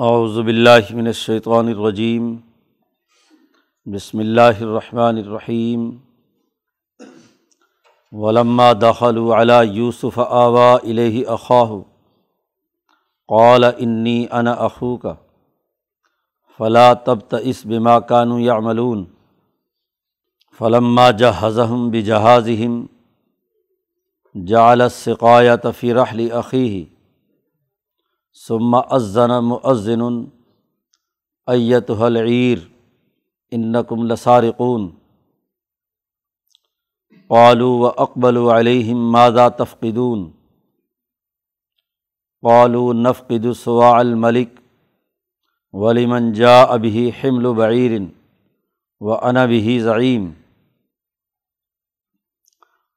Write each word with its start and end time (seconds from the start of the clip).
اعوذ 0.00 0.38
باللہ 0.38 0.94
من 0.94 1.06
الشیطان 1.06 1.68
الرجیم، 1.68 2.36
بسم 3.86 4.18
اللہ 4.18 4.60
الرحمن 4.60 5.16
الرحیم۔ 5.16 5.90
ولما 8.12 8.72
دخلوا 8.72 9.40
علی 9.40 9.76
یوسف 9.76 10.18
آوا 10.18 10.74
الیہ 10.74 11.26
اخاہ، 11.26 11.70
قال 13.28 13.64
انی 13.64 14.26
انا 14.30 14.52
اخوک، 14.52 15.06
فلا 16.58 16.92
تبتئس 16.92 17.66
بما 17.66 18.00
كانوا 18.00 18.40
يعملون 18.40 19.04
فلما 20.58 21.10
جہزہم 21.10 21.90
بجہازہم، 21.90 22.86
جعل 24.46 24.80
السقایة 24.80 25.70
فی 25.80 25.94
رحل 25.94 26.28
اخیہ۔ 26.32 26.97
ثم 28.32 28.74
اذن 28.74 29.38
مؤذن، 29.38 30.02
ایتها 31.46 32.06
العیر، 32.06 32.58
انکم 33.50 34.06
لسارقون. 34.06 34.90
قالوا 37.28 37.78
واقبلوا 37.80 38.58
علیہم 38.58 39.12
ماذا 39.12 39.48
تفقدون؟ 39.48 40.30
قالوا 42.42 42.94
نفقد 42.94 43.52
سواع 43.52 44.00
الملک 44.00 44.48
ولمن 45.72 46.32
جاء 46.32 46.76
به 46.76 47.12
حمل 47.20 47.52
بعیر 47.52 48.02
وانا 49.00 49.46
به 49.46 49.78
زعیم 49.80 50.30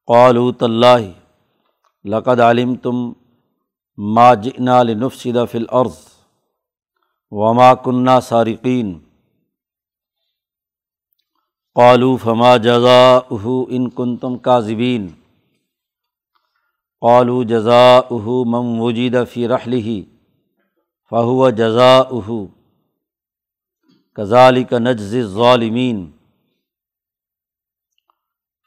قالوا 0.07 0.51
تاللہ 0.51 1.11
لقد 2.05 2.39
علمتم 2.39 3.11
ما 4.03 4.33
جئنا 4.33 4.83
لنفسد 4.83 5.51
فی 5.51 5.57
الارض 5.57 5.97
وما 7.31 7.73
کنہ 7.73 8.19
سارقین۔ 8.23 8.99
قالوا 11.75 12.17
فما 12.23 12.57
جزاؤه 12.57 13.63
ان 13.69 13.89
کنتم 13.89 14.37
کاذبین۔ 14.37 15.07
قالوا 17.01 17.43
جزاؤه 17.43 18.43
من 18.45 18.79
وجد 18.79 19.15
فی 19.33 19.47
رحلہ 19.47 20.01
فهو 21.09 21.49
جزاؤه۔ 21.49 22.45
كذلك 24.15 24.73
نجزي 24.73 25.19
الظالمین۔ 25.19 26.11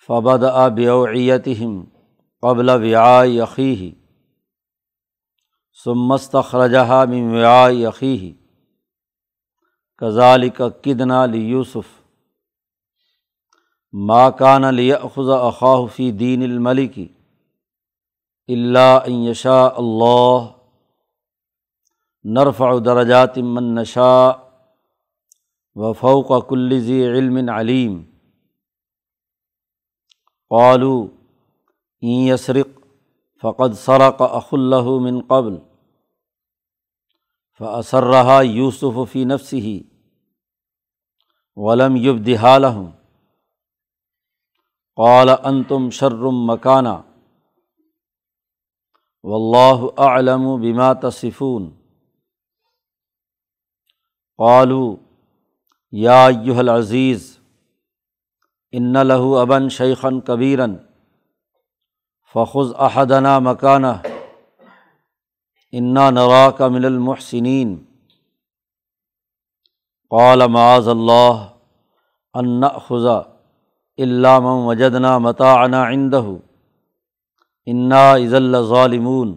فبدأ 0.06 0.68
بأوعيتهم 0.68 1.84
قبل 2.40 2.68
وعاء 2.68 3.44
أخيه 5.84 5.94
ثم 5.94 6.12
استخرجها 6.12 7.04
من 7.04 7.34
وعاء 7.34 7.88
أخيه 7.88 8.34
كذلك 9.98 10.80
كدنا 10.80 11.26
ليوسف 11.26 12.02
ما 13.92 14.30
كان 14.30 14.70
ليأخذ 14.70 15.28
أخاه 15.28 15.86
في 15.86 16.10
دين 16.10 16.42
الملك 16.42 17.10
إلا 18.50 19.06
أن 19.06 19.12
يشاء 19.12 19.80
الله 19.80 20.54
نرفع 22.24 22.78
درجات 22.78 23.38
من 23.38 23.74
نشاء 23.74 24.44
وفوق 25.74 26.38
كل 26.38 26.74
ذي 26.74 27.08
علم 27.08 27.50
عليم 27.50 28.14
قالوا، 30.50 31.08
ان 32.04 32.08
یسرق 32.08 32.68
فقد 33.42 33.72
سرق 33.72 34.22
اخ 34.22 34.48
اللہ 34.52 34.82
من 34.82 35.20
قبل 35.20 35.73
فسر 37.60 38.04
رہا 38.04 38.40
یوسف 38.42 38.98
فی 39.12 39.24
نفس 39.24 39.52
ہی 39.52 39.80
ولم 41.56 41.96
یب 41.96 42.26
دہال 42.26 42.64
قال 44.98 45.28
ان 45.30 45.62
تم 45.64 45.90
شرم 45.90 46.44
مکانہ 46.46 46.96
و 49.24 49.34
اللہ 49.34 50.00
علم 50.00 50.44
بما 50.60 50.92
تصفون 50.92 51.70
قالو 54.38 54.96
یا 55.92 56.24
ایُہ 56.26 56.58
العزیز 56.58 57.38
ان 58.72 58.92
لہو 59.06 59.36
ابن 59.38 59.68
شیخن 59.68 60.20
کبیرن 60.20 60.76
فخذ 62.34 62.72
احدنا 62.78 63.38
مکانہ 63.38 63.92
انا 65.74 66.08
نوا 66.10 66.50
کا 66.50 66.66
من 66.68 66.84
المحسنین 66.84 67.74
قال 70.12 70.46
معاذ 70.46 70.88
اللہ 70.88 71.46
ان 72.34 72.68
خزا 72.86 73.18
علام 73.98 74.46
وجدنا 74.66 75.16
متاعنا 75.18 75.82
عندہ 75.88 76.22
انا 77.66 78.02
عز 78.14 78.34
ظالمون 78.68 79.34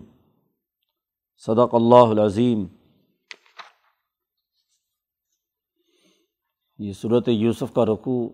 صدق 1.48 1.76
اللہ 1.76 2.12
العظیم 2.12 2.66
یہ 6.80 6.94
صورت 6.94 7.28
یوسف 7.28 7.74
کا 7.74 7.86
رقوع 7.86 8.28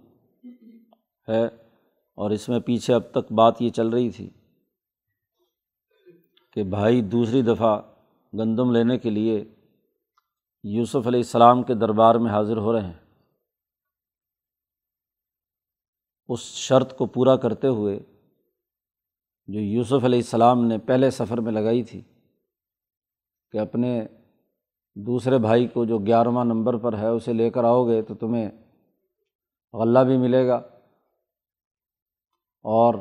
ہے 1.27 1.43
اور 2.17 2.31
اس 2.31 2.49
میں 2.49 2.59
پیچھے 2.59 2.93
اب 2.93 3.11
تک 3.11 3.31
بات 3.31 3.61
یہ 3.61 3.69
چل 3.69 3.89
رہی 3.89 4.09
تھی 4.09 4.29
کہ 6.55 6.63
بھائی 6.69 7.01
دوسری 7.01 7.41
دفعہ 7.41 7.77
گندم 8.33 8.71
لینے 8.71 8.97
کے 8.97 9.09
لیے 9.09 9.43
یوسف 10.63 11.07
علیہ 11.07 11.19
السلام 11.19 11.63
کے 11.63 11.73
دربار 11.73 12.15
میں 12.15 12.31
حاضر 12.31 12.57
ہو 12.57 12.73
رہے 12.73 12.81
ہیں۔ 12.81 12.99
اس 16.27 16.39
شرط 16.39 16.97
کو 16.97 17.05
پورا 17.05 17.35
کرتے 17.35 17.67
ہوئے 17.67 17.99
جو 19.47 19.59
یوسف 19.59 20.03
علیہ 20.03 20.19
السلام 20.19 20.65
نے 20.65 20.77
پہلے 20.77 21.09
سفر 21.09 21.37
میں 21.37 21.51
لگائی 21.51 21.83
تھی 21.83 22.01
کہ 23.51 23.57
اپنے 23.57 24.07
دوسرے 24.95 25.37
بھائی 25.37 25.67
کو 25.67 25.85
جو 25.85 25.97
گیارہواں 25.97 26.45
نمبر 26.45 26.77
پر 26.77 26.97
ہے 26.97 27.07
اسے 27.07 27.33
لے 27.33 27.49
کر 27.49 27.63
آؤ 27.63 27.87
گے 27.87 28.01
تو 28.01 28.15
تمہیں 28.15 28.49
غلہ 29.73 29.99
بھی 29.99 30.17
ملے 30.17 30.47
گا 30.47 30.55
اور 32.65 32.93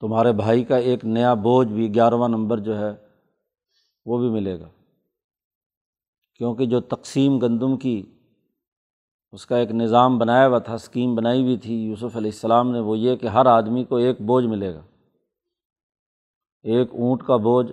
تمہارے 0.00 0.32
بھائی 0.32 0.64
کا 0.64 0.76
ایک 0.76 1.04
نیا 1.04 1.34
بوجھ 1.34 1.68
بھی 1.68 1.94
گیارہواں 1.94 2.28
نمبر 2.28 2.58
جو 2.58 2.78
ہے، 2.78 2.90
وہ 4.06 4.18
بھی 4.18 4.30
ملے 4.30 4.60
گا۔ 4.60 4.68
کیونکہ 6.34 6.66
جو 6.66 6.80
تقسیم 6.80 7.38
گندم 7.38 7.76
کی، 7.76 8.02
اس 9.32 9.46
کا 9.46 9.56
ایک 9.56 9.70
نظام 9.70 10.18
بنایا 10.18 10.46
ہوا 10.46 10.58
تھا 10.58 10.74
اسکیم 10.74 11.14
بنائی 11.14 11.42
ہوئی 11.42 11.56
تھی 11.56 11.74
یوسف 11.74 12.16
علیہ 12.16 12.30
السلام 12.30 12.70
نے، 12.70 12.80
وہ 12.80 12.98
یہ 12.98 13.16
کہ 13.16 13.26
ہر 13.26 13.46
آدمی 13.46 13.84
کو 13.84 13.96
ایک 13.96 14.20
بوجھ 14.20 14.46
ملے 14.46 14.74
گا۔ 14.74 14.82
ایک 16.62 16.90
اونٹ 16.92 17.22
کا 17.22 17.36
بوجھ 17.36 17.72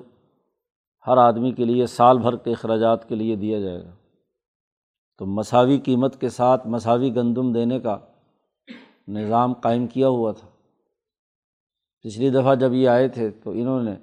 ہر 1.08 1.18
آدمی 1.18 1.52
کے 1.52 1.66
لیے 1.66 1.86
سال 1.86 2.18
بھر 2.18 2.36
کے 2.36 2.52
اخراجات 2.52 3.10
کے 3.10 3.16
لیے 3.16 3.36
دیا 3.36 3.60
جائے 3.60 3.86
گا۔ 3.86 3.92
تو 5.18 5.26
مساوی 5.26 5.80
قیمت 5.80 6.22
کے 6.22 6.30
ساتھ 6.30 6.68
مساوی 6.68 7.16
گندم 7.16 7.54
دینے 7.54 7.80
کا 7.80 7.98
نظام 9.08 9.54
قائم 9.54 9.88
کیا 9.88 10.08
ہوا 10.08 10.32
تھا۔ 10.32 10.48
پچھلی 12.06 12.30
دفعہ 12.30 12.56
جب 12.56 12.74
یہ 12.74 12.90
آئے 12.90 13.08
تھے 13.08 13.30
تو 13.30 13.52
انہوں 13.52 13.84
نے 13.84 13.96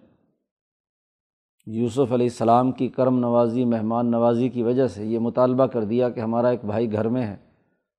یوسف 1.66 1.98
علیہ 1.98 2.26
السلام 2.26 2.72
کی 2.72 2.88
کرم 2.88 3.18
نوازی، 3.18 3.64
مہمان 3.64 4.10
نوازی 4.10 4.48
کی 4.48 4.62
وجہ 4.62 4.86
سے 4.86 5.06
یہ 5.06 5.18
مطالبہ 5.18 5.66
کر 5.66 5.84
دیا 5.84 6.10
کہ 6.10 6.20
ہمارا 6.20 6.48
ایک 6.48 6.64
بھائی 6.64 6.92
گھر 6.92 7.08
میں 7.08 7.26
ہے، 7.26 7.36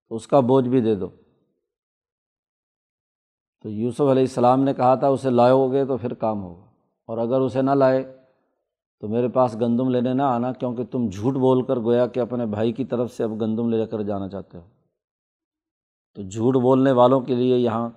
تو 0.09 0.15
اس 0.15 0.27
کا 0.27 0.39
بوجھ 0.39 0.69
بھی 0.69 0.81
دے 0.81 0.95
دو۔ 0.95 1.07
تو 3.61 3.69
یوسف 3.69 4.01
علیہ 4.01 4.23
السلام 4.23 4.63
نے 4.63 4.73
کہا 4.73 4.95
تھا، 4.95 5.07
اسے 5.07 5.29
لاؤ 5.29 5.71
گے 5.71 5.85
تو 5.85 5.97
پھر 5.97 6.13
کام 6.13 6.43
ہوگا۔ 6.43 6.65
اور 7.07 7.17
اگر 7.17 7.39
اسے 7.39 7.61
نہ 7.61 7.71
لائے 7.71 8.17
تو 8.99 9.07
میرے 9.07 9.27
پاس 9.27 9.55
گندم 9.61 9.89
لینے 9.89 10.13
نہ 10.13 10.21
آنا، 10.21 10.51
کیونکہ 10.51 10.83
تم 10.83 11.09
جھوٹ 11.09 11.33
بول 11.33 11.65
کر 11.65 11.79
گویا 11.79 12.07
کہ 12.07 12.19
اپنے 12.19 12.45
بھائی 12.45 12.71
کی 12.71 12.85
طرف 12.85 13.13
سے 13.13 13.23
اب 13.23 13.41
گندم 13.41 13.69
لے 13.69 13.85
کر 13.85 14.01
جانا 14.01 14.29
چاہتے 14.29 14.57
ہو۔ 14.57 14.63
تو 16.13 16.21
جھوٹ 16.21 16.55
بولنے 16.55 16.91
والوں 16.91 17.21
کے 17.21 17.35
لیے 17.35 17.57
یہاں 17.57 17.89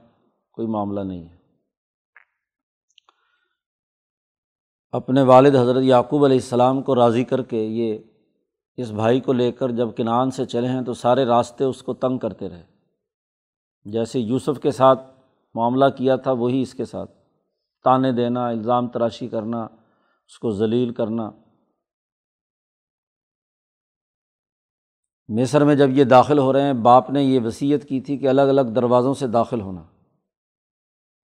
کوئی 0.53 0.69
معاملہ 0.69 1.01
نہیں 1.01 1.29
ہے۔ 1.29 1.36
اپنے 4.97 5.23
والد 5.23 5.57
حضرت 5.57 5.83
یعقوب 5.83 6.25
علیہ 6.25 6.37
السلام 6.37 6.83
کو 6.83 6.95
راضی 6.95 7.25
کر 7.25 7.43
کے 7.43 7.65
یہ 7.65 7.99
اس 8.77 8.91
بھائی 8.91 9.21
کو 9.21 9.33
لے 9.33 9.53
کر 9.53 9.71
جب 9.71 9.89
کنان 9.97 10.31
سے 10.31 10.47
چلے 10.47 10.69
ہیں 10.69 10.83
تو 10.83 10.95
سارے 10.95 11.25
راستے 11.25 11.65
اس 11.65 11.83
کو 11.83 11.95
تنگ 11.95 12.19
کرتے 12.19 12.49
رہے۔ 12.49 12.63
جیسے 13.85 14.21
یوسف 14.21 14.61
کے 14.63 14.71
ساتھ 14.71 15.03
معاملہ 15.55 15.85
کیا 15.97 16.17
تھا، 16.17 16.33
وہی 16.33 16.63
اس 16.63 16.75
کے 16.75 16.85
ساتھ۔ 16.85 17.11
تانے 17.85 18.13
دینا، 18.13 18.49
الزام 18.49 18.89
تراشی 18.89 19.29
کرنا، 19.29 19.63
اس 20.27 20.39
کو 20.39 20.51
ذلیل 20.51 20.93
کرنا۔ 20.93 21.31
مصر 25.29 25.65
میں 25.65 25.75
جب 25.75 25.91
یہ 25.91 26.05
داخل 26.05 26.39
ہو 26.39 26.53
رہے 26.53 26.63
ہیں، 26.63 26.73
باپ 26.73 27.11
نے 27.11 27.23
یہ 27.23 27.41
وصیت 27.45 27.89
کی 27.89 28.01
تھی 28.01 28.19
کہ 28.19 28.29
الگ 28.29 28.43
الگ 28.43 28.61
دروازوں 28.61 29.15
سے 29.15 29.27
داخل 29.27 29.61
ہونا۔ 29.61 29.83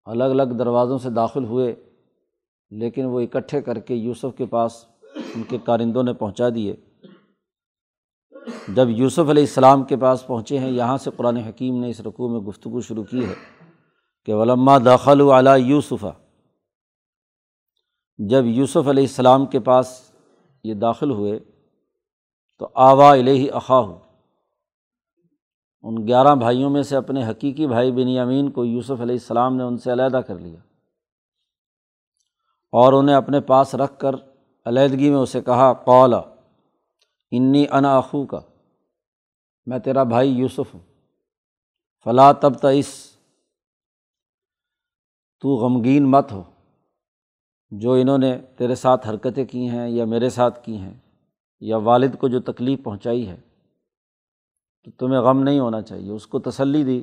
الگ 0.05 0.23
الگ 0.23 0.53
دروازوں 0.59 0.97
سے 0.97 1.09
داخل 1.09 1.43
ہوئے۔ 1.43 1.86
لیکن 2.71 3.05
وہ 3.05 3.19
اکٹھے 3.19 3.61
کر 3.61 3.79
کے 3.79 3.95
یوسف 3.95 4.37
کے 4.37 4.45
پاس 4.45 4.85
ان 5.35 5.43
کے 5.43 5.57
کارندوں 5.57 6.03
نے 6.03 6.13
پہنچا 6.13 6.49
دیے۔ 6.55 6.75
جب 8.67 8.89
یوسف 8.89 9.29
علیہ 9.29 9.43
السلام 9.43 9.83
کے 9.83 9.97
پاس 9.97 10.25
پہنچے 10.27 10.59
ہیں، 10.59 10.71
یہاں 10.71 10.97
سے 10.97 11.09
قرآن 11.15 11.37
حکیم 11.37 11.79
نے 11.81 11.89
اس 11.89 11.99
رقوع 12.01 12.29
میں 12.29 12.39
گفتگو 12.39 12.81
شروع 12.81 13.03
کی 13.03 13.25
ہے 13.25 13.33
کہ 14.27 14.33
ولما 14.33 14.77
داخل 14.85 15.21
علیٰ 15.21 15.57
یوسفہ 15.59 16.11
جب 18.19 18.45
یوسف 18.45 18.87
علیہ 18.87 19.03
السلام 19.03 19.45
کے 19.45 19.59
پاس 19.59 20.11
یہ 20.63 20.73
داخل 20.73 21.11
ہوئے، 21.11 21.39
تو 22.57 22.69
آوا 22.73 23.13
علیہ 23.13 23.51
اخا 23.51 23.79
ہو 23.79 23.97
ان 25.83 26.07
گیارہ 26.07 26.35
بھائیوں 26.35 26.69
میں 26.69 26.83
سے 26.83 26.95
اپنے 26.95 27.29
حقیقی 27.29 27.67
بھائی 27.67 27.91
بن 27.91 28.07
یامین 28.07 28.49
کو 28.51 28.65
یوسف 28.65 29.01
علیہ 29.01 29.15
السلام 29.15 29.55
نے 29.55 29.63
ان 29.63 29.77
سے 29.77 29.91
علیحدہ 29.91 30.21
کر 30.27 30.39
لیا۔ 30.39 30.59
اور 32.77 32.93
انہیں 32.93 33.15
اپنے 33.15 33.39
پاس 33.41 33.75
رکھ 33.75 33.97
کر 33.99 34.15
علیحدگی 34.65 35.09
میں 35.09 35.19
اسے 35.19 35.41
کہا 35.41 35.73
قولا 35.85 36.21
انی 37.31 37.65
انا 37.71 37.97
اخو 37.97 38.25
کا 38.25 38.39
میں 39.67 39.79
تیرا 39.79 40.03
بھائی 40.03 40.31
یوسف 40.31 40.73
ہوں 40.73 40.81
فلاں 42.05 42.31
تب 42.33 42.53
تئس 42.53 42.87
تو 45.43 45.55
غمگین 45.55 46.09
مت 46.11 46.31
ہو، 46.31 46.43
جو 47.71 47.93
انہوں 47.93 48.17
نے 48.17 48.37
تیرے 48.57 48.75
ساتھ 48.75 49.07
حرکتیں 49.07 49.45
کی 49.45 49.67
ہیں 49.69 49.87
یا 49.89 50.05
میرے 50.05 50.29
ساتھ 50.29 50.63
کی 50.65 50.77
ہیں 50.77 50.93
یا 51.61 51.77
والد 51.77 52.15
کو 52.19 52.27
جو 52.27 52.39
تکلیف 52.41 52.83
پہنچائی 52.83 53.27
ہے، 53.27 53.35
تو 54.83 54.91
تمہیں 54.91 55.21
غم 55.21 55.43
نہیں 55.43 55.59
ہونا 55.59 55.81
چاہیے۔ 55.81 56.11
اس 56.11 56.27
کو 56.27 56.39
تسلی 56.39 56.83
دی، 56.83 57.01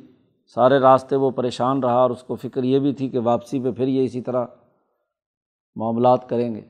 سارے 0.55 0.79
راستے 0.79 1.15
وہ 1.15 1.31
پریشان 1.31 1.83
رہا 1.83 2.01
اور 2.01 2.09
اس 2.09 2.23
کو 2.23 2.35
فکر 2.35 2.63
یہ 2.63 2.79
بھی 2.79 2.93
تھی 2.93 3.09
کہ 3.09 3.19
واپسی 3.19 3.59
پہ 3.59 3.71
پھر 3.71 3.87
یہ 3.87 4.05
اسی 4.05 4.21
طرح 4.21 4.45
معاملات 5.75 6.29
کریں 6.29 6.55
گے۔ 6.55 6.61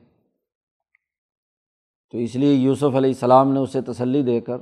تو 2.10 2.18
اس 2.18 2.34
لیے 2.36 2.54
یوسف 2.54 2.94
علیہ 2.96 3.10
السلام 3.10 3.52
نے 3.52 3.60
اسے 3.60 3.80
تسلی 3.82 4.22
دے 4.22 4.40
کر 4.40 4.58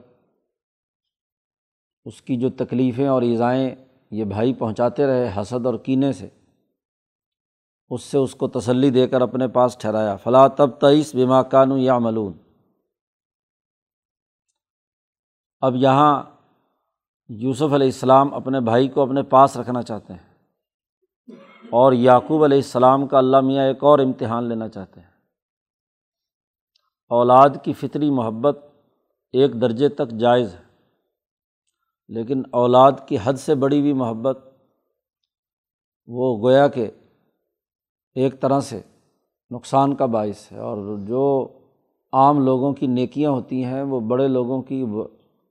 اس 2.04 2.22
کی 2.22 2.36
جو 2.36 2.50
تکلیفیں 2.50 3.08
اور 3.08 3.22
ایزائیں 3.22 3.74
یہ 4.10 4.24
بھائی 4.24 4.54
پہنچاتے 4.54 5.06
رہے 5.06 5.40
حسد 5.40 5.66
اور 5.66 5.74
کینے 5.74 6.12
سے، 6.12 6.28
اس 7.90 8.02
سے 8.02 8.18
اس 8.18 8.34
کو 8.34 8.48
تسلی 8.48 8.90
دے 8.90 9.08
کر 9.08 9.20
اپنے 9.20 9.48
پاس 9.48 9.76
ٹھہرایا۔ 9.80 10.16
فلاں 10.16 10.48
تب 10.48 10.70
تئیس 10.80 11.14
بیما 11.14 11.42
کانو 11.42 11.78
یا 11.78 11.98
ملون 11.98 12.32
اب 15.60 15.76
یہاں 15.76 16.22
یوسف 17.28 17.72
علیہ 17.74 17.86
السلام 17.86 18.34
اپنے 18.34 18.60
بھائی 18.60 18.88
کو 18.88 19.02
اپنے 19.02 19.22
پاس 19.22 19.56
رکھنا 19.56 19.82
چاہتے 19.82 20.12
ہیں۔ 20.12 20.33
اور 21.74 21.92
یعقوب 21.92 22.44
علیہ 22.44 22.56
السلام 22.56 23.06
کا 23.06 23.18
اللہ 23.18 23.40
میاں 23.40 23.64
ایک 23.64 23.84
اور 23.84 23.98
امتحان 23.98 24.44
لینا 24.44 24.68
چاہتے 24.68 25.00
ہیں۔ 25.00 25.10
اولاد 27.08 27.48
کی 27.62 27.72
فطری 27.72 28.10
محبت 28.10 28.58
ایک 29.32 29.60
درجے 29.60 29.88
تک 29.88 30.08
جائز 30.10 30.54
ہے، 30.54 30.62
لیکن 32.08 32.42
اولاد 32.50 32.92
کی 33.06 33.16
حد 33.22 33.32
سے 33.32 33.54
بڑی 33.54 33.80
ہوئی 33.80 33.92
محبت 33.92 34.38
وہ 36.06 36.42
گویا 36.42 36.68
کہ 36.68 36.90
ایک 38.14 38.40
طرح 38.40 38.60
سے 38.60 38.80
نقصان 39.50 39.94
کا 39.94 40.06
باعث 40.06 40.52
ہے۔ 40.52 40.58
اور 40.58 40.98
جو 40.98 41.48
عام 42.12 42.40
لوگوں 42.40 42.72
کی 42.72 42.86
نیکیاں 42.86 43.30
ہوتی 43.30 43.64
ہیں، 43.64 43.82
وہ 43.82 44.00
بڑے 44.00 44.28
لوگوں 44.28 44.62
کی 44.62 44.84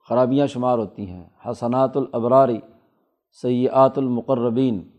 خرابیاں 0.09 0.47
شمار 0.47 0.77
ہوتی 0.77 1.09
ہیں۔ 1.09 1.25
حسنات 1.45 1.97
الابراری 1.97 2.59
سیاحت 3.41 3.97
المقربین 3.97 4.89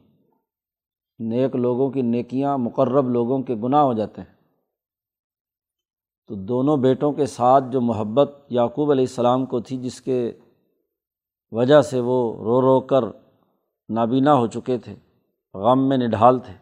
نیک 1.29 1.57
لوگوں 1.57 1.91
کی 1.91 2.03
نیکیاں 2.03 2.59
مقرب 2.59 3.09
لوگوں 3.09 3.43
کے 3.43 3.55
گناہ 3.55 3.83
ہو 3.83 3.93
جاتے 3.93 4.21
ہیں۔ 4.21 4.35
تو 6.27 6.35
دونوں 6.35 6.77
بیٹوں 6.77 7.13
کے 7.13 7.27
ساتھ 7.27 7.65
جو 7.71 7.81
محبت 7.81 8.47
یعقوب 8.49 8.91
علیہ 8.91 9.05
السلام 9.05 9.47
کو 9.47 9.61
تھی، 9.61 9.77
جس 9.77 10.01
کے 10.01 10.33
وجہ 11.51 11.83
سے 11.83 12.01
وہ 12.01 12.45
رو 12.45 12.61
رو 12.61 12.81
کر 12.81 13.05
نابینا 13.89 14.35
ہو 14.35 14.47
چکے 14.47 14.79
تھے، 14.79 14.95
غم 15.55 15.89
میں 15.89 15.97
نڈھال 15.97 16.39
تھے۔ 16.39 16.55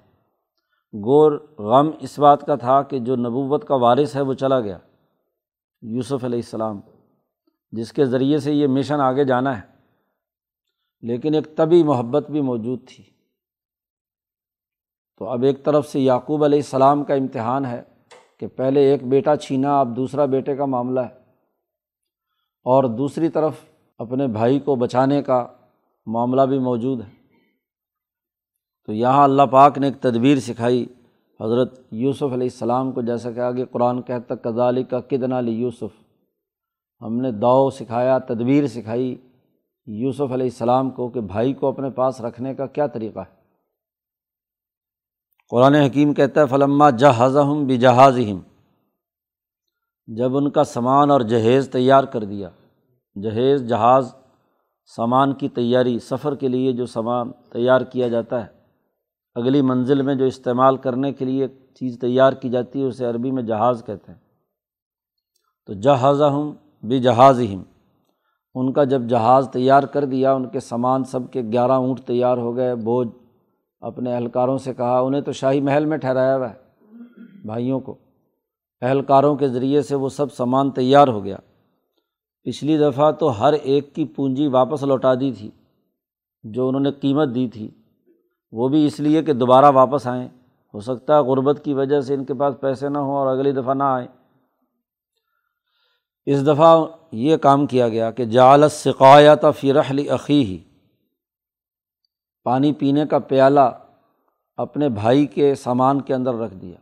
گور 1.04 1.32
غم 1.58 1.90
اس 2.00 2.18
بات 2.18 2.46
کا 2.46 2.54
تھا 2.54 2.82
کہ 2.82 2.98
جو 2.98 3.16
نبوت 3.16 3.64
کا 3.64 3.74
وارث 3.74 4.16
ہے، 4.16 4.20
وہ 4.20 4.34
چلا 4.34 4.60
گیا۔ 4.60 4.78
یوسف 5.82 6.24
علیہ 6.24 6.38
السلام، 6.38 6.80
جس 7.72 7.92
کے 7.92 8.04
ذریعے 8.04 8.38
سے 8.38 8.52
یہ 8.52 8.66
مشن 8.66 9.00
آگے 9.00 9.24
جانا 9.24 9.60
ہے۔ 9.60 9.72
لیکن 11.02 11.34
ایک 11.34 11.56
طبی 11.56 11.82
محبت 11.82 12.30
بھی 12.30 12.40
موجود 12.40 12.88
تھی۔ 12.88 13.11
تو 15.18 15.28
اب 15.28 15.42
ایک 15.42 15.64
طرف 15.64 15.88
سے 15.88 16.00
یعقوب 16.00 16.44
علیہ 16.44 16.58
السلام 16.58 17.04
کا 17.04 17.14
امتحان 17.14 17.64
ہے 17.64 17.82
کہ 18.40 18.46
پہلے 18.46 18.80
ایک 18.80 19.04
بیٹا 19.04 19.36
چھینا، 19.36 19.80
اب 19.80 19.96
دوسرا 19.96 20.24
بیٹے 20.24 20.56
کا 20.56 20.64
معاملہ 20.64 21.00
ہے۔ 21.00 21.22
اور 22.64 22.84
دوسری 22.84 23.28
طرف 23.28 23.52
اپنے 23.98 24.26
بھائی 24.26 24.60
کو 24.60 24.74
بچانے 24.74 25.22
کا 25.22 25.46
معاملہ 26.06 26.42
بھی 26.42 26.58
موجود 26.58 27.00
ہے۔ 27.00 27.08
تو 28.86 28.92
یہاں 28.92 29.24
اللہ 29.24 29.42
پاک 29.42 29.78
نے 29.78 29.86
ایک 29.86 30.00
تدبیر 30.00 30.38
سکھائی 30.38 30.86
حضرت 31.40 31.80
یوسف 31.90 32.22
علیہ 32.22 32.48
السلام 32.52 32.92
کو، 32.92 33.02
جیسا 33.02 33.30
کہ 33.30 33.40
آگے 33.40 33.64
قرآن 33.70 34.02
کہتا 34.02 34.34
کزالی 34.34 34.82
کا 34.82 35.00
کدن 35.00 35.32
علی 35.32 35.52
یوسف 35.52 36.02
ہم 37.00 37.20
نے 37.20 37.32
داؤ 37.32 37.70
سکھایا، 37.70 38.18
تدبیر 38.18 38.66
سکھائی 38.66 39.16
یوسف 39.86 40.32
علیہ 40.32 40.46
السلام 40.46 40.90
کو 40.90 41.08
کہ 41.08 41.20
بھائی 41.20 41.52
کو 41.52 41.66
اپنے 41.66 41.90
پاس 41.90 42.20
رکھنے 42.20 42.54
کا 42.54 42.66
کیا 42.66 42.86
طریقہ 42.86 43.18
ہے۔ 43.18 43.41
قرآن 45.50 45.74
حکیم 45.74 46.14
کہتا 46.14 46.40
ہے، 46.40 46.46
فلما 46.46 46.90
جہاز 46.90 47.36
ہم 47.36 47.64
بھی 47.64 47.76
جہاز 47.76 48.18
ہم 48.18 48.40
جب 50.06 50.36
ان 50.36 50.50
کا 50.50 50.64
سامان 50.64 51.10
اور 51.10 51.20
جہیز 51.20 51.68
تیار 51.70 52.04
کر 52.04 52.24
دیا، 52.24 52.48
جہیز، 53.16 53.68
جہاز، 53.68 54.14
سامان 54.96 55.34
کی 55.34 55.48
تیاری، 55.48 55.98
سفر 55.98 56.34
کے 56.34 56.48
لیے 56.48 56.72
جو 56.72 56.86
سامان 56.86 57.32
تیار 57.52 57.80
کیا 57.80 58.08
جاتا 58.08 58.40
ہے، 58.40 58.46
اگلی 59.34 59.62
منزل 59.62 60.02
میں 60.02 60.14
جو 60.14 60.24
استعمال 60.24 60.76
کرنے 60.76 61.12
کے 61.12 61.24
لیے 61.24 61.48
چیز 61.48 61.98
تیار 62.00 62.32
کی 62.32 62.48
جاتی 62.48 62.80
ہے، 62.80 62.86
اسے 62.86 63.06
عربی 63.06 63.30
میں 63.30 63.42
جہاز 63.42 63.82
کہتے 63.86 64.12
ہیں۔ 64.12 64.18
تو 65.66 65.72
جہاز 65.74 66.22
ہم 66.22 66.52
بھی 66.82 67.00
جہاز 67.00 67.40
ہم 67.40 67.62
ان 68.54 68.72
کا 68.72 68.84
جب 68.84 69.02
جہاز 69.02 69.48
تیار 69.52 69.82
کر 69.82 70.04
دیا، 70.04 70.32
ان 70.32 70.48
کے 70.48 70.60
سامان 70.60 71.04
سب 71.04 71.32
کے 71.32 71.42
گیارہ 71.42 71.72
اونٹ 71.72 72.00
تیار 72.00 72.38
ہو 72.38 72.56
گئے، 72.56 72.74
بوجھ 72.74 73.08
اپنے 73.82 74.14
اہلکاروں 74.14 74.58
سے 74.58 74.74
کہا، 74.74 74.98
انہیں 74.98 75.20
تو 75.20 75.32
شاہی 75.32 75.60
محل 75.60 75.84
میں 75.84 75.96
ٹھہرایا 75.96 76.36
ہوا 76.36 76.50
ہے، 76.50 76.54
بھائیوں 77.44 77.80
کو۔ 77.80 77.94
اہلکاروں 78.82 79.36
کے 79.36 79.48
ذریعے 79.48 79.82
سے 79.82 79.94
وہ 79.94 80.08
سب 80.08 80.32
سامان 80.32 80.70
تیار 80.70 81.08
ہو 81.08 81.24
گیا۔ 81.24 81.36
پچھلی 82.42 82.78
دفعہ 82.78 83.10
تو 83.10 83.40
ہر 83.40 83.52
ایک 83.52 83.94
کی 83.94 84.04
پونجی 84.04 84.46
واپس 84.46 84.82
لوٹا 84.82 85.14
دی 85.14 85.32
تھی، 85.38 85.50
جو 86.42 86.68
انہوں 86.68 86.80
نے 86.80 86.90
قیمت 86.92 87.34
دی 87.34 87.48
تھی۔ 87.48 87.70
وہ 88.52 88.68
بھی 88.68 88.86
اس 88.86 89.00
لیے 89.00 89.22
کہ 89.22 89.32
دوبارہ 89.32 89.70
واپس 89.74 90.06
آئیں۔ 90.06 90.28
ہو 90.74 90.80
سکتا 90.80 91.14
ہے 91.14 91.22
غربت 91.22 91.60
کی 91.64 91.74
وجہ 91.74 92.00
سے 92.00 92.14
ان 92.14 92.24
کے 92.24 92.34
پاس 92.34 92.54
پیسے 92.60 92.88
نہ 92.88 92.98
ہوں 92.98 93.14
اور 93.14 93.26
اگلی 93.26 93.52
دفعہ 93.52 93.74
نہ 93.74 93.82
آئیں۔ 93.82 94.08
اس 96.26 96.46
دفعہ 96.46 96.84
یہ 97.12 97.36
کام 97.36 97.66
کیا 97.66 97.88
گیا 97.88 98.10
کہ 98.10 98.24
جالت 98.24 98.72
سقایت 98.72 99.44
فی 99.60 99.72
رحل 99.72 99.98
عقی 100.10 100.44
ہی 100.44 100.58
پانی 102.44 102.72
پینے 102.72 103.06
کا 103.06 103.18
پیالہ 103.18 103.70
اپنے 104.56 104.88
بھائی 104.88 105.26
کے 105.26 105.54
سامان 105.54 106.00
کے 106.00 106.14
اندر 106.14 106.34
رکھ 106.34 106.54
دیا۔ 106.54 106.76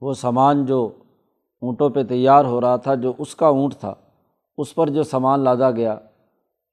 وہ 0.00 0.12
سامان 0.12 0.66
جو 0.66 0.92
اونٹوں 1.60 1.90
پہ 1.90 2.02
تیار 2.02 2.44
ہو 2.44 2.60
رہا 2.60 2.76
تھا، 2.76 2.94
جو 2.94 3.12
اس 3.18 3.36
کا 3.36 3.46
اونٹ 3.46 3.74
تھا، 3.74 3.94
اس 4.58 4.74
پر 4.74 4.88
جو 4.88 5.02
سامان 5.02 5.40
لادا 5.40 5.70
گیا 5.70 5.96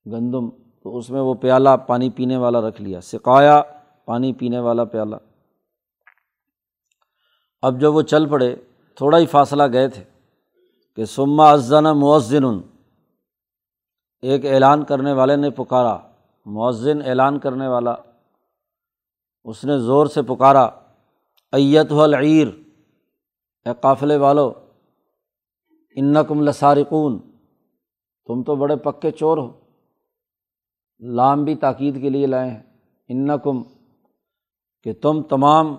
گندم، 0.06 0.50
تو 0.84 0.98
اس 0.98 1.10
میں 1.10 1.22
وہ 1.22 1.34
پیالہ 1.34 1.70
پانی 1.88 2.10
پینے 2.10 2.38
والا 2.38 2.62
رکھ 2.62 2.82
لیا 2.82 3.02
سکایا 3.02 3.62
پانی 4.06 4.34
پینے 4.34 4.60
والا 4.60 4.84
پیالہ۔ 4.84 5.16
اب 7.62 7.82
جب 7.82 7.96
وہ 7.96 8.02
چل 8.02 8.30
پڑے، 8.30 8.56
تھوڑا 8.96 9.18
ہی 9.18 9.25
فاصلہ 9.25 9.64
گئے 9.74 9.88
تھے 9.88 10.04
کہ 10.96 11.06
سما 11.06 11.52
ازن 11.52 11.84
مؤذن 11.84 12.46
ایک 14.22 14.46
اعلان 14.46 14.84
کرنے 14.84 15.14
والے 15.14 15.36
نے 15.36 15.50
پکارا۔ 15.50 15.98
مؤذن 16.46 17.02
اعلان 17.06 17.40
کرنے 17.40 17.68
والا، 17.68 17.96
اس 19.44 19.66
نے 19.66 19.80
زور 19.80 20.06
سے 20.06 20.22
پکارا 20.22 20.64
ایت 21.52 21.92
العیر، 21.92 22.48
اے 23.66 23.70
قافلے 23.82 24.18
والو، 24.18 24.54
انکم 25.96 26.42
لسارقون، 26.42 27.20
تم 28.25 28.44
تو 28.44 28.56
بڑے 28.56 28.75
پکے 28.75 29.12
چور 29.12 29.38
ہو، 29.38 29.60
لام 31.00 31.44
بھی 31.44 31.56
تاکید 31.56 32.02
کے 32.02 32.10
لیے 32.10 32.25
لائے 32.25 32.50
ہیں، 32.50 32.64
انکم، 33.08 33.64
کہ 34.84 34.94
تم 34.94 35.24
تمام 35.24 35.75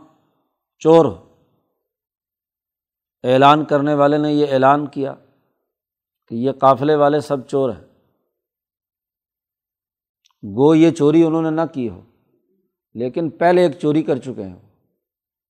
چور 0.79 1.05
ہو۔ 1.05 1.27
اعلان 3.25 3.65
کرنے 3.65 3.95
والے 3.95 4.19
نے 4.19 4.33
یہ 4.33 4.47
اعلان 4.51 4.87
کیا 4.87 5.15
کہ 6.29 6.35
یہ 6.35 6.53
قافلے 6.53 6.95
والے 6.95 7.21
سب 7.21 7.47
چور 7.47 7.71
ہیں۔ 7.71 7.86
گو 10.43 10.75
یہ 10.75 10.91
چوری 10.91 11.23
انہوں 11.23 11.43
نے 11.43 11.51
نہ 11.51 11.61
کی 11.73 11.89
ہو، 11.89 12.01
لیکن 12.95 13.31
پہلے 13.31 13.63
ایک 13.63 13.79
چوری 13.79 14.03
کر 14.03 14.17
چکے 14.17 14.43
ہیں 14.43 14.59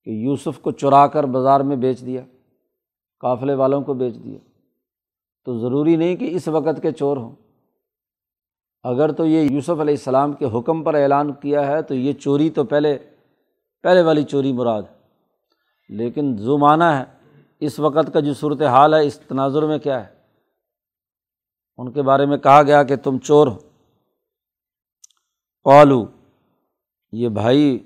کہ 0.04 0.10
یوسف 0.10 0.58
کو 0.60 0.70
چرا 0.70 1.06
کر 1.06 1.24
بازار 1.24 1.60
میں 1.60 1.76
بیچ 1.76 2.06
دیا، 2.06 2.22
قافلے 3.20 3.54
والوں 3.54 3.82
کو 3.82 3.94
بیچ 3.94 4.14
دیا۔ 4.24 4.38
تو 5.44 5.58
ضروری 5.58 5.96
نہیں 5.96 6.16
کہ 6.16 6.28
اس 6.30 6.48
وقت 6.48 6.82
کے 6.82 6.92
چور 6.92 7.16
ہوں۔ 7.16 7.34
اگر 8.82 9.12
تو 9.12 9.26
یہ 9.26 9.50
یوسف 9.50 9.70
علیہ 9.70 9.94
السلام 9.94 10.32
کے 10.32 10.44
حکم 10.44 10.82
پر 10.82 10.94
اعلان 10.94 11.32
کیا 11.32 11.66
ہے، 11.66 11.82
تو 11.82 11.94
یہ 11.94 12.12
چوری 12.12 12.50
تو 12.50 12.64
پہلے 12.64 12.98
پہلے 13.82 14.02
والی 14.02 14.22
چوری 14.22 14.52
مراد 14.52 14.82
ہے۔ 14.82 14.96
لیکن 15.88 16.36
جو 16.36 16.58
معنی 16.58 16.98
ہے، 16.98 17.04
اس 17.60 17.80
وقت 17.80 18.12
کا 18.12 18.20
جو 18.20 18.34
صورت 18.34 18.62
حال 18.62 18.94
ہے، 18.94 19.06
اس 19.06 19.18
تناظر 19.18 19.62
میں 19.62 19.78
کیا 19.78 20.08
ہے؟ 20.08 20.12
ان 21.78 21.92
کے 21.92 22.02
بارے 22.02 22.26
میں 22.26 22.38
کہا 22.38 22.62
گیا 22.62 22.82
کہ 22.82 22.96
تم 22.96 23.18
چور 23.18 23.46
ہو۔ 23.46 23.58
قالو 25.66 26.06
یہ 27.12 27.28
بھائی 27.28 27.78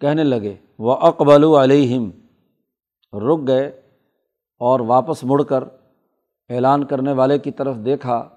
کہنے 0.00 0.24
لگے 0.24 0.56
وہ 0.78 0.96
اقبل 0.96 1.44
علیہم 1.44 2.10
رک 3.12 3.46
گئے 3.46 3.68
اور 4.58 4.80
واپس 4.80 5.24
مڑ 5.24 5.42
کر 5.42 5.64
اعلان 6.48 6.84
کرنے 6.84 7.12
والے 7.12 7.38
کی 7.38 7.50
طرف 7.50 7.76
دیکھا، 7.76 8.28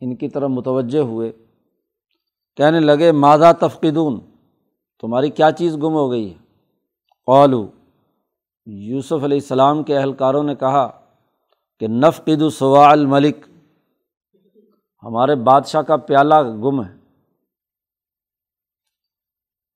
ان 0.00 0.16
کی 0.16 0.28
طرف 0.28 0.50
متوجہ 0.50 0.98
ہوئے۔ 0.98 1.32
کہنے 2.56 2.80
لگے 2.80 3.12
مادہ 3.12 3.52
تفقدون؟ 3.60 4.20
تمہاری 5.00 5.30
کیا 5.30 5.52
چیز 5.52 5.76
گم 5.76 5.94
ہو 5.94 6.10
گئی 6.10 6.30
ہے؟ 6.30 6.38
قالو 7.26 7.70
یوسف 8.66 9.12
علیہ 9.12 9.38
السلام 9.38 9.82
کے 9.82 9.98
اہلکاروں 9.98 10.42
نے 10.42 10.54
کہا 10.54 11.00
کہ 11.80 11.88
نفقد 11.88 12.52
سوا 12.52 12.90
الملک، 12.90 13.36
ہمارے 15.02 15.34
بادشاہ 15.34 15.82
کا 15.82 15.96
پیالہ 15.96 16.42
گم 16.42 16.84
ہے۔ 16.84 17.01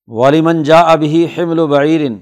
والیمن 0.09 0.63
جا 0.63 0.81
ابھی 0.81 1.27
حمل 1.39 1.59
و 1.59 1.67
بعیرن 1.67 2.17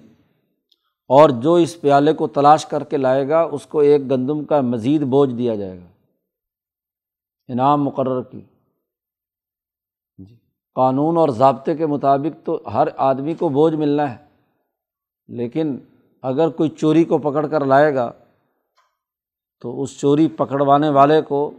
اور 1.08 1.30
جو 1.30 1.54
اس 1.54 1.80
پیالے 1.80 2.12
کو 2.12 2.26
تلاش 2.26 2.66
کر 2.66 2.84
کے 2.84 2.96
لائے 2.96 3.28
گا، 3.28 3.42
اس 3.42 3.66
کو 3.66 3.80
ایک 3.80 4.10
گندم 4.10 4.44
کا 4.44 4.60
مزید 4.60 5.02
بوجھ 5.02 5.34
دیا 5.34 5.54
جائے 5.54 5.78
گا۔ 5.78 5.86
انعام 7.48 7.84
مقرر 7.84 8.22
کی۔ 8.22 8.40
جی۔ 10.18 10.36
قانون 10.74 11.16
اور 11.16 11.28
ضابطے 11.28 11.76
کے 11.76 11.86
مطابق 11.86 12.46
تو 12.46 12.60
ہر 12.72 12.88
آدمی 12.96 13.34
کو 13.34 13.48
بوجھ 13.48 13.74
ملنا 13.74 14.10
ہے۔ 14.10 14.24
لیکن 15.28 15.78
اگر 16.22 16.48
کوئی 16.48 16.70
چوری 16.70 17.04
کو 17.04 17.18
پکڑ 17.18 17.46
کر 17.46 17.64
لائے 17.64 17.94
گا، 17.94 18.12
تو 19.60 19.82
اس 19.82 20.00
چوری 20.00 20.28
پکڑوانے 20.28 20.88
والے 20.88 21.22
کو 21.22 21.50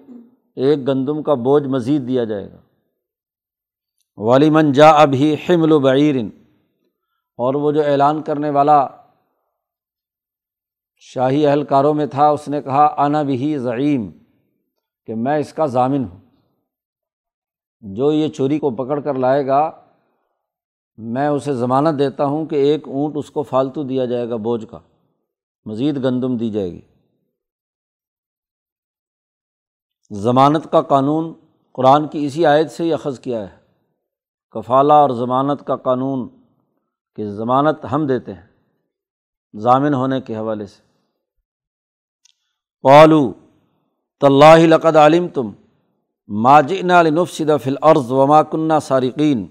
ایک 0.56 0.88
گندم 0.88 1.24
کا 1.24 1.34
بوجھ 1.34 1.68
مزید 1.68 2.08
دیا 2.08 2.24
جائے 2.24 2.52
گا۔ 2.52 2.58
والیمن 4.18 4.72
جا 4.72 4.90
ابھی 4.90 5.34
حمل 5.34 5.72
و 5.72 5.80
بعیرن 5.80 6.30
اور 7.38 7.54
وہ 7.54 7.72
جو 7.72 7.82
اعلان 7.82 8.22
کرنے 8.22 8.50
والا 8.50 8.88
شاہی 10.98 11.48
اہلکاروں 11.48 11.94
میں 11.94 12.06
تھا، 12.06 12.30
اس 12.30 12.48
نے 12.48 12.62
کہا، 12.62 12.96
انا 12.98 13.24
بھی 13.24 13.58
ضعیم 13.58 14.12
کہ 15.06 15.16
میں 15.16 15.38
اس 15.38 15.54
کا 15.54 15.66
ضامن 15.66 16.04
ہوں۔ 16.04 16.20
جو 17.82 18.12
یہ 18.12 18.28
چوری 18.28 18.60
کو 18.60 18.70
پکڑ 18.70 19.00
کر 19.00 19.14
لائے 19.14 19.48
گا، 19.48 19.72
میں 20.98 21.28
اسے 21.28 21.54
ضمانت 21.54 22.00
دیتا 22.00 22.26
ہوں 22.26 22.46
کہ 22.46 22.56
ایک 22.56 22.88
اونٹ 22.88 23.18
اس 23.18 23.32
کو 23.32 23.44
فالتو 23.44 23.84
دیا 23.84 24.06
جائے 24.06 24.30
گا 24.30 24.36
بوجھ 24.36 24.66
کا۔ 24.70 24.80
مزید 25.66 26.04
گندم 26.04 26.38
دی 26.38 26.50
جائے 26.50 26.72
گی۔ 26.72 26.82
ضمانت 30.12 30.72
کا 30.72 30.82
قانون 30.82 31.34
قرآن 31.74 32.08
کی 32.08 32.26
اسی 32.26 32.46
آیت 32.46 32.72
سے 32.72 32.84
ہی 32.84 32.94
اخذ 32.94 33.20
کیا 33.20 33.52
ہے۔ 33.52 33.65
کفالہ 34.56 34.94
اور 34.94 35.10
ضمانت 35.10 35.68
کا 35.68 35.76
قانون 35.76 36.30
کہ 37.16 37.30
ضمانت 37.30 37.86
ہم 37.92 38.08
دیتے 38.08 38.34
ہیں، 38.34 38.48
ضامن 39.54 39.94
ہونے 39.94 40.22
کے 40.22 40.36
حوالے 40.36 40.66
سے۔ 40.66 40.82
پالو 42.82 43.34
طلّہ 44.22 44.58
لقد 44.58 44.96
عالم 44.96 45.28
تم 45.28 45.52
ماجن 46.28 46.92
علنف 46.92 47.32
صدا 47.32 47.58
فل 47.58 47.76
وما 48.10 48.44
کنہ 48.44 48.74
سارقین۔ 48.82 49.48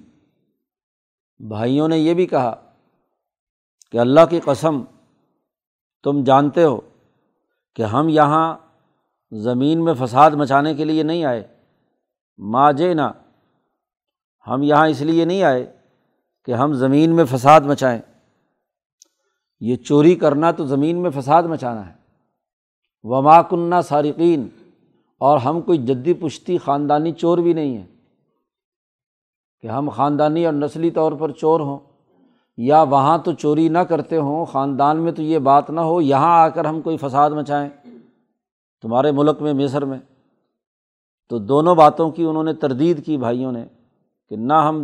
بھائیوں 1.38 1.88
نے 1.88 1.99
یہ 1.99 2.14
بھی 2.14 2.26
کہا 2.26 2.73
کہ 3.92 3.99
اللہ 3.99 4.20
کی 4.30 4.40
قسم، 4.40 4.82
تم 6.02 6.25
جانتے 6.25 6.64
ہو 6.64 6.80
کہ 7.76 7.82
ہم 7.82 8.08
یہاں 8.08 8.56
زمین 9.32 9.84
میں 9.84 9.94
فساد 9.94 10.30
مچانے 10.30 10.75
کے 10.75 10.84
لیے 10.84 11.02
نہیں 11.02 11.25
آئے۔ 11.25 11.56
ماجنا 12.38 13.12
ہم 14.50 14.62
یہاں 14.62 14.88
اس 14.88 15.00
لیے 15.00 15.24
نہیں 15.24 15.42
آئے 15.42 15.72
کہ 16.44 16.52
ہم 16.52 16.72
زمین 16.72 17.16
میں 17.16 17.24
فساد 17.24 17.60
مچائیں۔ 17.60 18.00
یہ 19.60 19.76
چوری 19.76 20.14
کرنا 20.14 20.50
تو 20.50 20.66
زمین 20.66 20.96
میں 20.96 21.10
فساد 21.10 21.42
مچانا 21.42 21.88
ہے۔ 21.88 21.92
وما 23.02 23.42
کنہ 23.42 23.74
سارقین 23.84 24.48
اور 25.18 25.38
ہم 25.38 25.60
کوئی 25.60 25.78
جدی 25.78 26.14
پشتی 26.14 26.58
خاندانی 26.58 27.12
چور 27.12 27.38
بھی 27.38 27.52
نہیں 27.52 27.76
ہیں۔ 27.76 27.86
کہ 29.60 29.66
ہم 29.66 29.88
خاندانی 29.88 30.46
اور 30.46 30.54
نسلی 30.54 30.90
طور 30.90 31.12
پر 31.12 31.30
چور 31.30 31.60
ہوں۔ 31.60 31.78
یا 32.56 32.82
وہاں 32.82 33.18
تو 33.18 33.32
چوری 33.32 33.68
نہ 33.68 33.78
کرتے 33.78 34.16
ہوں، 34.16 34.44
خاندان 34.44 34.96
میں 34.96 35.12
تو 35.12 35.22
یہ 35.22 35.38
بات 35.38 35.70
نہ 35.70 35.80
ہو، 35.80 36.00
یہاں 36.00 36.40
آ 36.40 36.48
کر 36.48 36.64
ہم 36.64 36.80
کوئی 36.80 36.96
فساد 36.96 37.30
مچائیں۔ 37.30 37.68
تمہارے 38.82 39.12
ملک 39.12 39.42
میں، 39.42 39.52
مصر 39.52 39.84
میں۔ 39.84 39.98
تو 41.28 41.38
دونوں 41.38 41.74
باتوں 41.74 42.10
کی 42.10 42.24
انہوں 42.24 42.44
نے 42.44 42.54
تردید 42.54 43.06
کی 43.06 43.16
بھائیوں 43.16 43.52
نے۔ 43.52 43.64
کہ 44.34 44.40
نہ 44.40 44.52
ہم 44.52 44.82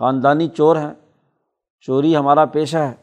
خاندانی 0.00 0.48
چور 0.48 0.76
ہیں، 0.76 0.94
چوری 1.80 2.16
ہمارا 2.16 2.44
پیشہ 2.44 2.76
ہے، 2.76 2.94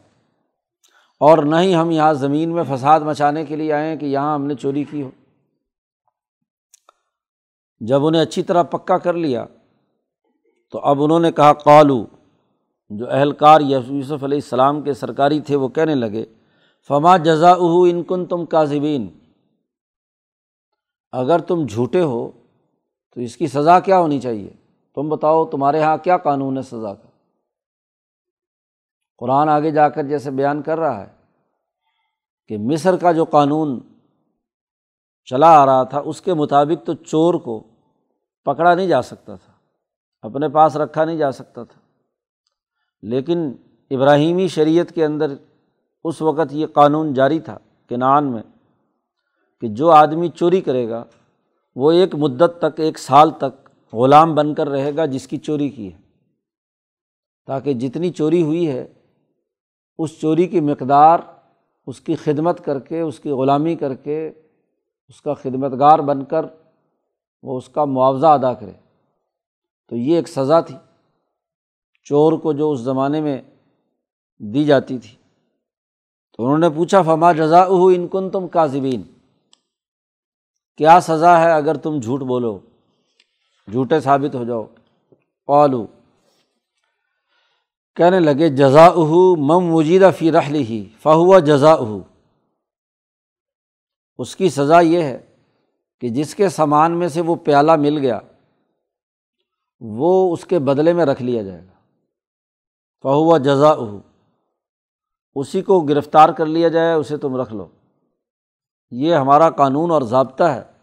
اور 1.20 1.38
نہ 1.38 1.56
ہی 1.56 1.74
ہم 1.74 1.90
یہاں 1.90 2.12
زمین 2.12 2.52
میں 2.54 2.62
فساد 2.68 3.00
مچانے 3.00 3.44
کے 3.44 3.56
لیے 3.56 3.72
آئیں 3.72 3.96
کہ 3.96 4.06
یہاں 4.06 4.34
ہم 4.34 4.44
نے 4.46 4.54
چوری 4.54 4.82
کی 4.84 5.02
ہو۔ 5.02 5.10
جب 7.80 8.06
انہیں 8.06 8.22
اچھی 8.22 8.42
طرح 8.42 8.62
پکا 8.62 8.98
کر 8.98 9.14
لیا، 9.14 9.44
تو 10.70 10.78
اب 10.78 11.02
انہوں 11.02 11.20
نے 11.20 11.32
کہا، 11.32 11.52
قالو، 11.52 12.04
جو 12.90 13.10
اہلکار 13.10 13.60
یوسف 13.60 14.24
علیہ 14.24 14.38
السلام 14.38 14.82
کے 14.82 14.94
سرکاری 14.94 15.40
تھے، 15.40 15.56
وہ 15.56 15.68
کہنے 15.68 15.94
لگے، 15.94 16.24
فما 16.90 17.16
جزا 17.16 17.52
اہو 17.52 17.82
ان 17.82 18.02
کن 18.02 18.26
تم 18.26 18.44
کاذبین۔ 18.46 19.08
اگر 21.12 21.38
تم 21.38 21.66
جھوٹے 21.66 22.02
ہو، 22.02 22.30
تو 23.16 23.20
اس 23.20 23.36
کی 23.36 23.46
سزا 23.46 23.80
کیا 23.80 23.98
ہونی 23.98 24.20
چاہیے؟ 24.20 24.65
تم 24.96 25.08
بتاؤ 25.08 25.44
تمہارے 25.46 25.80
یہاں 25.80 25.96
کیا 25.96 26.16
قانون 26.16 26.56
ہے 26.56 26.62
سزا 26.62 26.94
کا؟ 26.94 27.08
قرآن 29.18 29.48
آگے 29.48 29.70
جا 29.70 29.88
کر 29.88 30.02
جیسے 30.02 30.30
بیان 30.30 30.62
کر 30.62 30.78
رہا 30.78 31.00
ہے 31.00 31.12
کہ 32.46 32.58
مصر 32.58 32.96
کا 32.96 33.12
جو 33.12 33.24
قانون 33.24 33.80
چلا 35.24 35.50
آ 35.62 35.66
رہا 35.66 35.82
تھا، 35.82 35.98
اس 35.98 36.20
کے 36.20 36.34
مطابق 36.34 36.86
تو 36.86 36.94
چور 36.94 37.34
کو 37.34 37.62
پکڑا 38.44 38.74
نہیں 38.74 38.86
جا 38.86 39.02
سکتا 39.02 39.34
تھا، 39.36 39.52
اپنے 40.20 40.48
پاس 40.48 40.76
رکھا 40.76 41.04
نہیں 41.04 41.16
جا 41.16 41.30
سکتا 41.32 41.64
تھا۔ 41.64 41.80
لیکن 43.02 43.52
ابراہیمی 43.90 44.48
شریعت 44.48 44.90
کے 44.90 45.04
اندر 45.04 45.34
اس 46.04 46.22
وقت 46.22 46.52
یہ 46.52 46.66
قانون 46.66 47.12
جاری 47.14 47.40
تھا 47.40 47.58
کہ 47.88 47.96
نان 47.96 48.32
میں، 48.32 48.42
کہ 49.60 49.68
جو 49.68 49.90
آدمی 49.90 50.28
چوری 50.28 50.60
کرے 50.60 50.88
گا، 50.88 51.04
وہ 51.76 51.92
ایک 51.92 52.14
مدت 52.14 52.58
تک، 52.58 52.80
ایک 52.80 52.98
سال 52.98 53.30
تک 53.30 53.65
غلام 53.96 54.34
بن 54.34 54.54
کر 54.54 54.68
رہے 54.68 54.96
گا 54.96 55.06
جس 55.06 55.28
کی 55.28 55.36
چوری 55.36 55.68
کی 55.68 55.92
ہے۔ 55.92 55.98
تاکہ 57.46 57.74
جتنی 57.74 58.10
چوری 58.10 58.42
ہوئی 58.42 58.68
ہے، 58.68 58.92
اس 59.98 60.20
چوری 60.20 60.46
کی 60.46 60.60
مقدار، 60.60 61.18
اس 61.86 62.00
کی 62.00 62.14
خدمت 62.14 62.64
کر 62.64 62.80
کے، 62.80 63.00
اس 63.00 63.20
کی 63.20 63.30
غلامی 63.30 63.76
کر 63.76 63.94
کے، 63.94 64.32
اس 65.08 65.22
کا 65.22 65.34
خدمت 65.34 65.72
گار 65.78 65.98
بن 65.98 66.24
کر 66.24 66.46
وہ 67.42 67.56
اس 67.56 67.68
کا 67.68 67.84
معاوضہ 67.84 68.26
ادا 68.26 68.54
کرے۔ 68.54 68.72
تو 69.88 69.96
یہ 69.96 70.16
ایک 70.16 70.28
سزا 70.28 70.60
تھی۔ 70.60 70.76
چور 72.04 72.32
کو 72.32 72.52
جو 72.52 72.72
اس 72.72 72.80
زمانے 72.80 73.20
میں 73.20 73.42
دی 74.38 74.64
جاتی 74.64 74.98
تھی۔ 74.98 75.16
تو 76.36 76.44
انہوں 76.44 76.58
نے 76.58 76.70
پوچھا، 76.70 77.02
فما 77.02 77.32
جزا 77.32 77.64
ان 77.68 78.08
کن 78.08 78.30
تم 78.30 78.48
کاذبین 78.48 79.02
کیا 80.76 81.00
سزا 81.00 81.40
ہے 81.40 81.52
اگر 81.52 81.76
تم 81.76 82.00
جھوٹ 82.00 82.20
بولو؟ 82.20 82.58
جھوٹے 83.72 84.00
ثابت 84.00 84.34
ہو 84.34 84.44
جاؤ۔ 84.44 84.64
قالو 85.46 85.86
کہنے 87.94 88.20
لگے 88.20 88.48
جزا 88.48 88.90
مم 89.36 89.60
مجیدہ 89.60 90.10
فی 90.18 90.32
رحل 90.32 90.54
ہی 90.54 90.88
فہو 91.02 91.38
جزا 91.38 91.74
اس 94.18 94.36
کی 94.36 94.48
سزا 94.48 94.80
یہ 94.80 95.02
ہے 95.02 95.26
کہ 96.00 96.08
جس 96.08 96.34
کے 96.34 96.48
سامان 96.48 96.98
میں 96.98 97.08
سے 97.08 97.20
وہ 97.20 97.34
پیالہ 97.34 97.76
مل 97.76 97.98
گیا، 97.98 98.20
وہ 99.80 100.32
اس 100.32 100.44
کے 100.44 100.58
بدلے 100.58 100.92
میں 100.92 101.04
رکھ 101.04 101.22
لیا 101.22 101.42
جائے 101.42 101.60
گا۔ 101.60 101.72
فہو 103.02 103.38
جزا 103.38 103.74
اسی 105.34 105.62
کو 105.62 105.80
گرفتار 105.80 106.28
کر 106.28 106.46
لیا 106.46 106.68
جائے، 106.68 106.92
اسے 106.92 107.16
تم 107.16 107.36
رکھ 107.36 107.54
لو۔ 107.54 107.68
یہ 108.90 109.14
ہمارا 109.14 109.50
قانون 109.50 109.90
اور 109.90 110.02
ضابطہ 110.02 110.44
ہے۔ 110.44 110.75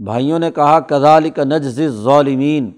بھائیوں 0.00 0.38
نے 0.38 0.50
کہا 0.50 0.80
کزال 0.80 1.30
کا 1.30 1.44
نجز 1.44 1.80
ظالمین 2.02 2.70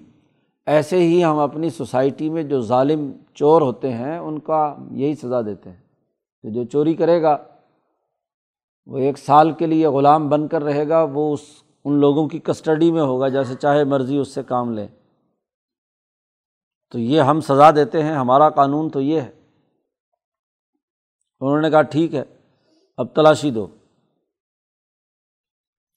ایسے 0.67 0.99
ہی 0.99 1.25
ہم 1.25 1.39
اپنی 1.39 1.71
سوسائٹی 1.71 2.31
میں 2.31 2.43
جو 2.43 2.61
ظالم 2.61 3.13
چور 3.35 3.63
ہوتے 3.63 3.93
ہیں، 3.93 4.19
ان 4.19 4.39
کا 4.39 4.77
یہی 4.91 5.15
سزا 5.15 5.41
دیتے 5.43 5.71
ہیں 5.71 5.77
کہ 6.43 6.51
جو 6.51 6.65
چوری 6.65 6.95
کرے 6.95 7.23
گا، 7.23 7.37
وہ 8.87 8.99
ایک 8.99 9.19
سال 9.19 9.53
کے 9.53 9.67
لیے 9.67 9.87
غلام 9.87 10.29
بن 10.29 10.49
کر 10.49 10.65
رہے 10.65 10.89
گا، 10.89 11.03
وہ 11.03 11.33
اس، 11.33 11.41
ان 11.85 11.95
لوگوں 11.95 12.29
کی 12.29 12.39
کسٹڈی 12.39 12.93
میں 12.93 13.03
ہوگا، 13.03 13.29
جیسے 13.29 13.55
چاہے 13.55 13.85
مرضی 13.85 14.19
اس 14.19 14.29
سے 14.29 14.43
کام 14.43 14.73
لیں 14.73 14.89
تو 16.93 16.99
یہ 16.99 17.21
ہم 17.21 17.41
سزا 17.41 17.71
دیتے 17.71 18.03
ہیں، 18.03 18.15
ہمارا 18.15 18.51
قانون 18.51 18.91
تو 18.91 19.01
یہ 19.01 19.21
ہے۔ 19.21 19.31
انہوں 21.41 21.61
نے 21.61 21.71
کہا، 21.71 21.83
ٹھیک 21.83 22.15
ہے، 22.15 22.23
اب 22.97 23.07
تلاشی 23.15 23.51
دو۔ 23.51 23.67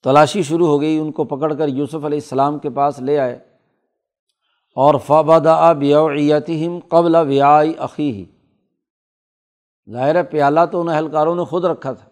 تلاشی 0.03 0.43
شروع 0.43 0.67
ہو 0.67 0.81
گئی، 0.81 0.97
ان 0.97 1.11
کو 1.11 1.23
پکڑ 1.23 1.53
کر 1.53 1.67
یوسف 1.67 1.95
علیہ 1.95 2.17
السلام 2.17 2.59
کے 2.59 2.69
پاس 2.69 2.99
لے 2.99 3.19
آئے۔ 3.19 3.39
اور 4.75 4.95
فبدا 5.05 5.73
بیاتم 5.73 6.79
قبل 6.89 7.15
ویائی 7.15 7.73
عقی 7.77 8.11
ہی 8.11 8.25
ظاہر 9.91 10.23
پیالہ 10.23 10.59
تو 10.71 10.81
ان 10.81 10.89
اہلکاروں 10.89 11.35
نے 11.35 11.43
خود 11.43 11.65
رکھا 11.65 11.93
تھا۔ 11.93 12.09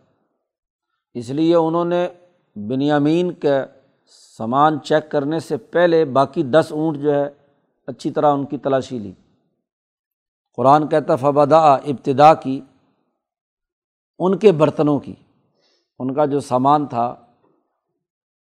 اس 1.13 1.29
لیے 1.29 1.55
انہوں 1.55 1.85
نے 1.85 2.07
بنیامین 2.55 3.31
کے 3.31 3.53
سامان 4.37 4.81
چیک 4.81 5.11
کرنے 5.11 5.39
سے 5.39 5.57
پہلے 5.57 6.05
باقی 6.05 6.43
دس 6.43 6.67
اونٹ 6.69 6.97
جو 6.97 7.13
ہے، 7.13 7.29
اچھی 7.87 8.11
طرح 8.11 8.33
ان 8.33 8.45
کی 8.45 8.57
تلاشی 8.57 8.99
لی۔ 8.99 9.11
قرآن 10.55 10.87
کہتا 10.87 11.15
فبدا 11.15 11.73
ابتدا 11.73 12.33
کی، 12.33 12.61
ان 14.19 14.37
کے 14.37 14.51
برتنوں 14.51 14.99
کی۔ 14.99 15.15
ان 15.99 16.13
کا 16.13 16.25
جو 16.25 16.39
سامان 16.39 16.85
تھا 16.85 17.15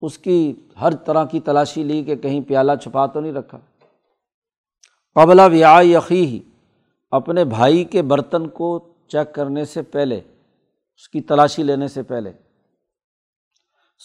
اس 0.02 0.18
کی 0.18 0.52
ہر 0.80 0.94
طرح 0.94 1.24
کی 1.24 1.40
تلاشی 1.40 1.84
لی 1.84 2.04
کہ 2.04 2.16
کہیں 2.16 2.40
پیالہ 2.40 2.72
چھپا 2.82 3.06
تو 3.06 3.20
نہیں 3.20 3.32
رکھا۔ 3.32 3.58
قبلہ 5.14 5.42
ویا 5.50 5.80
یقی 5.82 6.26
ہی 6.26 6.40
اپنے 7.10 7.44
بھائی 7.44 7.84
کے 7.84 8.02
برتن 8.02 8.48
کو 8.48 8.94
چیک 9.08 9.34
کرنے 9.34 9.64
سے 9.64 9.82
پہلے، 9.82 10.16
اس 10.96 11.08
کی 11.08 11.20
تلاشی 11.20 11.62
لینے 11.62 11.88
سے 11.88 12.02
پہلے۔ 12.02 12.32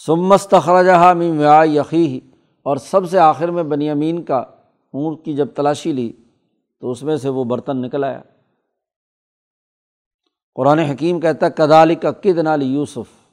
سمست 0.05 0.55
خراجہ 0.63 1.13
میں 1.13 1.31
ویا 1.31 1.61
یقی 1.65 2.07
ہی 2.07 2.19
اور 2.63 2.77
سب 2.77 3.09
سے 3.09 3.19
آخر 3.19 3.51
میں 3.51 3.63
بنیامین 3.63 4.23
کا 4.23 4.37
اونٹ 4.93 5.25
کی 5.25 5.33
جب 5.33 5.47
تلاشی 5.55 5.91
لی، 5.91 6.13
تو 6.79 6.91
اس 6.91 7.03
میں 7.03 7.17
سے 7.17 7.29
وہ 7.29 7.43
برتن 7.43 7.81
نکل 7.81 8.03
آیا۔ 8.03 8.21
قرآن 10.55 10.79
حکیم 10.79 11.19
کہتا 11.19 11.49
کدالی 11.49 11.95
کا 11.95 12.11
کد 12.11 12.37
نالی 12.37 12.65
یوسف 12.65 13.25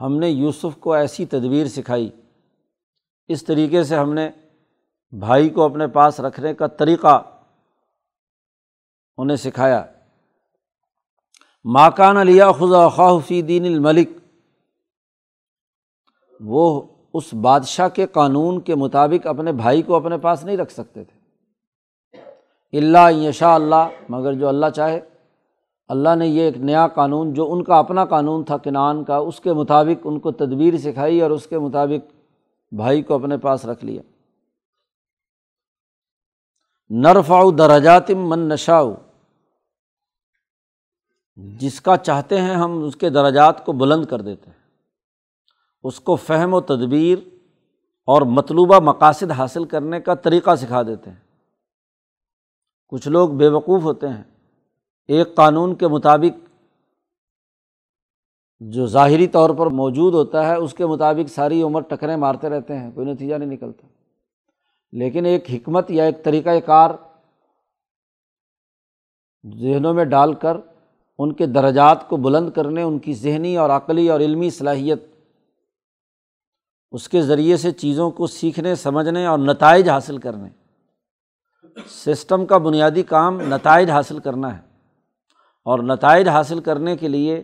ہم 0.00 0.16
نے 0.16 0.30
یوسف 0.30 0.76
کو 0.80 0.92
ایسی 0.92 1.26
تدبیر 1.26 1.66
سکھائی۔ 1.66 2.10
اس 3.28 3.44
طریقے 3.44 3.84
سے 3.84 3.96
ہم 3.96 4.14
نے 4.14 4.30
بھائی 5.18 5.48
کو 5.48 5.62
اپنے 5.62 5.86
پاس 5.86 6.20
رکھنے 6.20 6.54
کا 6.54 6.66
طریقہ 6.66 7.22
انہیں 9.16 9.36
سکھایا۔ 9.36 9.84
ماکان 11.64 12.16
علیہ 12.16 12.44
خزا 12.58 12.88
خواہ 12.88 13.18
فی 13.26 13.42
دین 13.42 13.64
الملک۔ 13.64 14.08
وہ 16.40 16.82
اس 17.14 17.34
بادشاہ 17.34 17.88
کے 17.88 18.06
قانون 18.06 18.60
کے 18.60 18.74
مطابق 18.74 19.26
اپنے 19.26 19.52
بھائی 19.52 19.82
کو 19.82 19.94
اپنے 19.96 20.18
پاس 20.18 20.44
نہیں 20.44 20.56
رکھ 20.56 20.72
سکتے 20.72 21.04
تھے۔ 21.04 21.20
اللہ 22.78 23.12
یشا 23.12 23.54
اللہ، 23.54 23.88
مگر 24.08 24.32
جو 24.32 24.48
اللہ 24.48 24.66
چاہے۔ 24.76 25.00
اللہ 25.90 26.14
نے 26.16 26.26
یہ 26.26 26.42
ایک 26.42 26.56
نیا 26.56 26.88
قانون 26.88 27.34
جو 27.34 27.52
ان 27.52 27.64
کا 27.64 27.78
اپنا 27.78 28.04
قانون 28.04 28.44
تھا 28.44 28.56
کنان 28.56 29.04
کا، 29.04 29.16
اس 29.16 29.40
کے 29.40 29.52
مطابق 29.52 30.00
ان 30.04 30.20
کو 30.20 30.32
تدبیر 30.32 30.76
سکھائی 30.76 31.20
اور 31.20 31.30
اس 31.30 31.46
کے 31.46 31.58
مطابق 31.58 32.14
بھائی 32.74 33.02
کو 33.02 33.14
اپنے 33.14 33.36
پاس 33.36 33.64
رکھ 33.64 33.84
لیا۔ 33.84 34.02
نرفاؤ 36.90 37.50
درجاتم 37.50 38.28
من 38.28 38.38
نشاؤ 38.38 38.94
جس 41.36 41.80
کا 41.80 41.96
چاہتے 41.96 42.40
ہیں 42.40 42.54
ہم 42.54 42.84
اس 42.84 42.96
کے 42.96 43.10
درجات 43.10 43.64
کو 43.64 43.72
بلند 43.72 44.06
کر 44.06 44.20
دیتے 44.20 44.50
ہیں۔ 44.50 44.60
اس 45.82 46.00
کو 46.00 46.16
فہم 46.16 46.54
و 46.54 46.60
تدبیر 46.60 47.18
اور 48.04 48.22
مطلوبہ 48.22 48.80
مقاصد 48.80 49.30
حاصل 49.30 49.64
کرنے 49.64 50.00
کا 50.00 50.14
طریقہ 50.14 50.54
سکھا 50.54 50.82
دیتے 50.82 51.10
ہیں۔ 51.10 51.18
کچھ 52.88 53.08
لوگ 53.08 53.30
بے 53.30 53.48
وقوف 53.48 53.82
ہوتے 53.82 54.08
ہیں۔ 54.08 54.39
ایک 55.10 55.34
قانون 55.34 55.74
کے 55.74 55.88
مطابق 55.88 56.48
جو 58.60 58.86
ظاہری 58.86 59.26
طور 59.26 59.50
پر 59.50 59.66
موجود 59.66 60.14
ہوتا 60.14 60.46
ہے، 60.46 60.54
اس 60.54 60.74
کے 60.74 60.86
مطابق 60.86 61.30
ساری 61.30 61.62
عمر 61.62 61.80
ٹکریں 61.80 62.16
مارتے 62.16 62.48
رہتے 62.48 62.78
ہیں، 62.78 62.90
کوئی 62.90 63.12
نتیجہ 63.12 63.34
نہیں 63.34 63.50
نکلتا۔ 63.50 63.86
لیکن 64.92 65.26
ایک 65.26 65.50
حکمت 65.50 65.90
یا 65.90 66.04
ایک 66.04 66.24
طریقۂ 66.24 66.50
کار 66.66 66.90
ذہنوں 69.60 69.94
میں 69.94 70.04
ڈال 70.04 70.34
کر 70.34 70.56
ان 71.18 71.32
کے 71.32 71.46
درجات 71.46 72.08
کو 72.08 72.16
بلند 72.16 72.50
کرنے، 72.50 72.82
ان 72.82 72.98
کی 72.98 73.14
ذہنی 73.14 73.56
اور 73.56 73.70
عقلی 73.70 74.10
اور 74.10 74.20
علمی 74.20 74.50
صلاحیت، 74.50 75.02
اس 76.92 77.08
کے 77.08 77.22
ذریعے 77.22 77.56
سے 77.56 77.70
چیزوں 77.70 78.10
کو 78.10 78.26
سیکھنے، 78.26 78.74
سمجھنے 78.74 79.26
اور 79.26 79.38
نتائج 79.38 79.88
حاصل 79.88 80.18
کرنے۔ 80.18 80.48
سسٹم 81.88 82.46
کا 82.46 82.58
بنیادی 82.58 83.02
کام 83.02 83.40
نتائج 83.40 83.90
حاصل 83.90 84.18
کرنا 84.18 84.58
ہے۔ 84.58 84.69
اور 85.66 85.78
نتائج 85.78 86.28
حاصل 86.28 86.60
کرنے 86.60 86.96
کے 86.96 87.08
لیے 87.08 87.42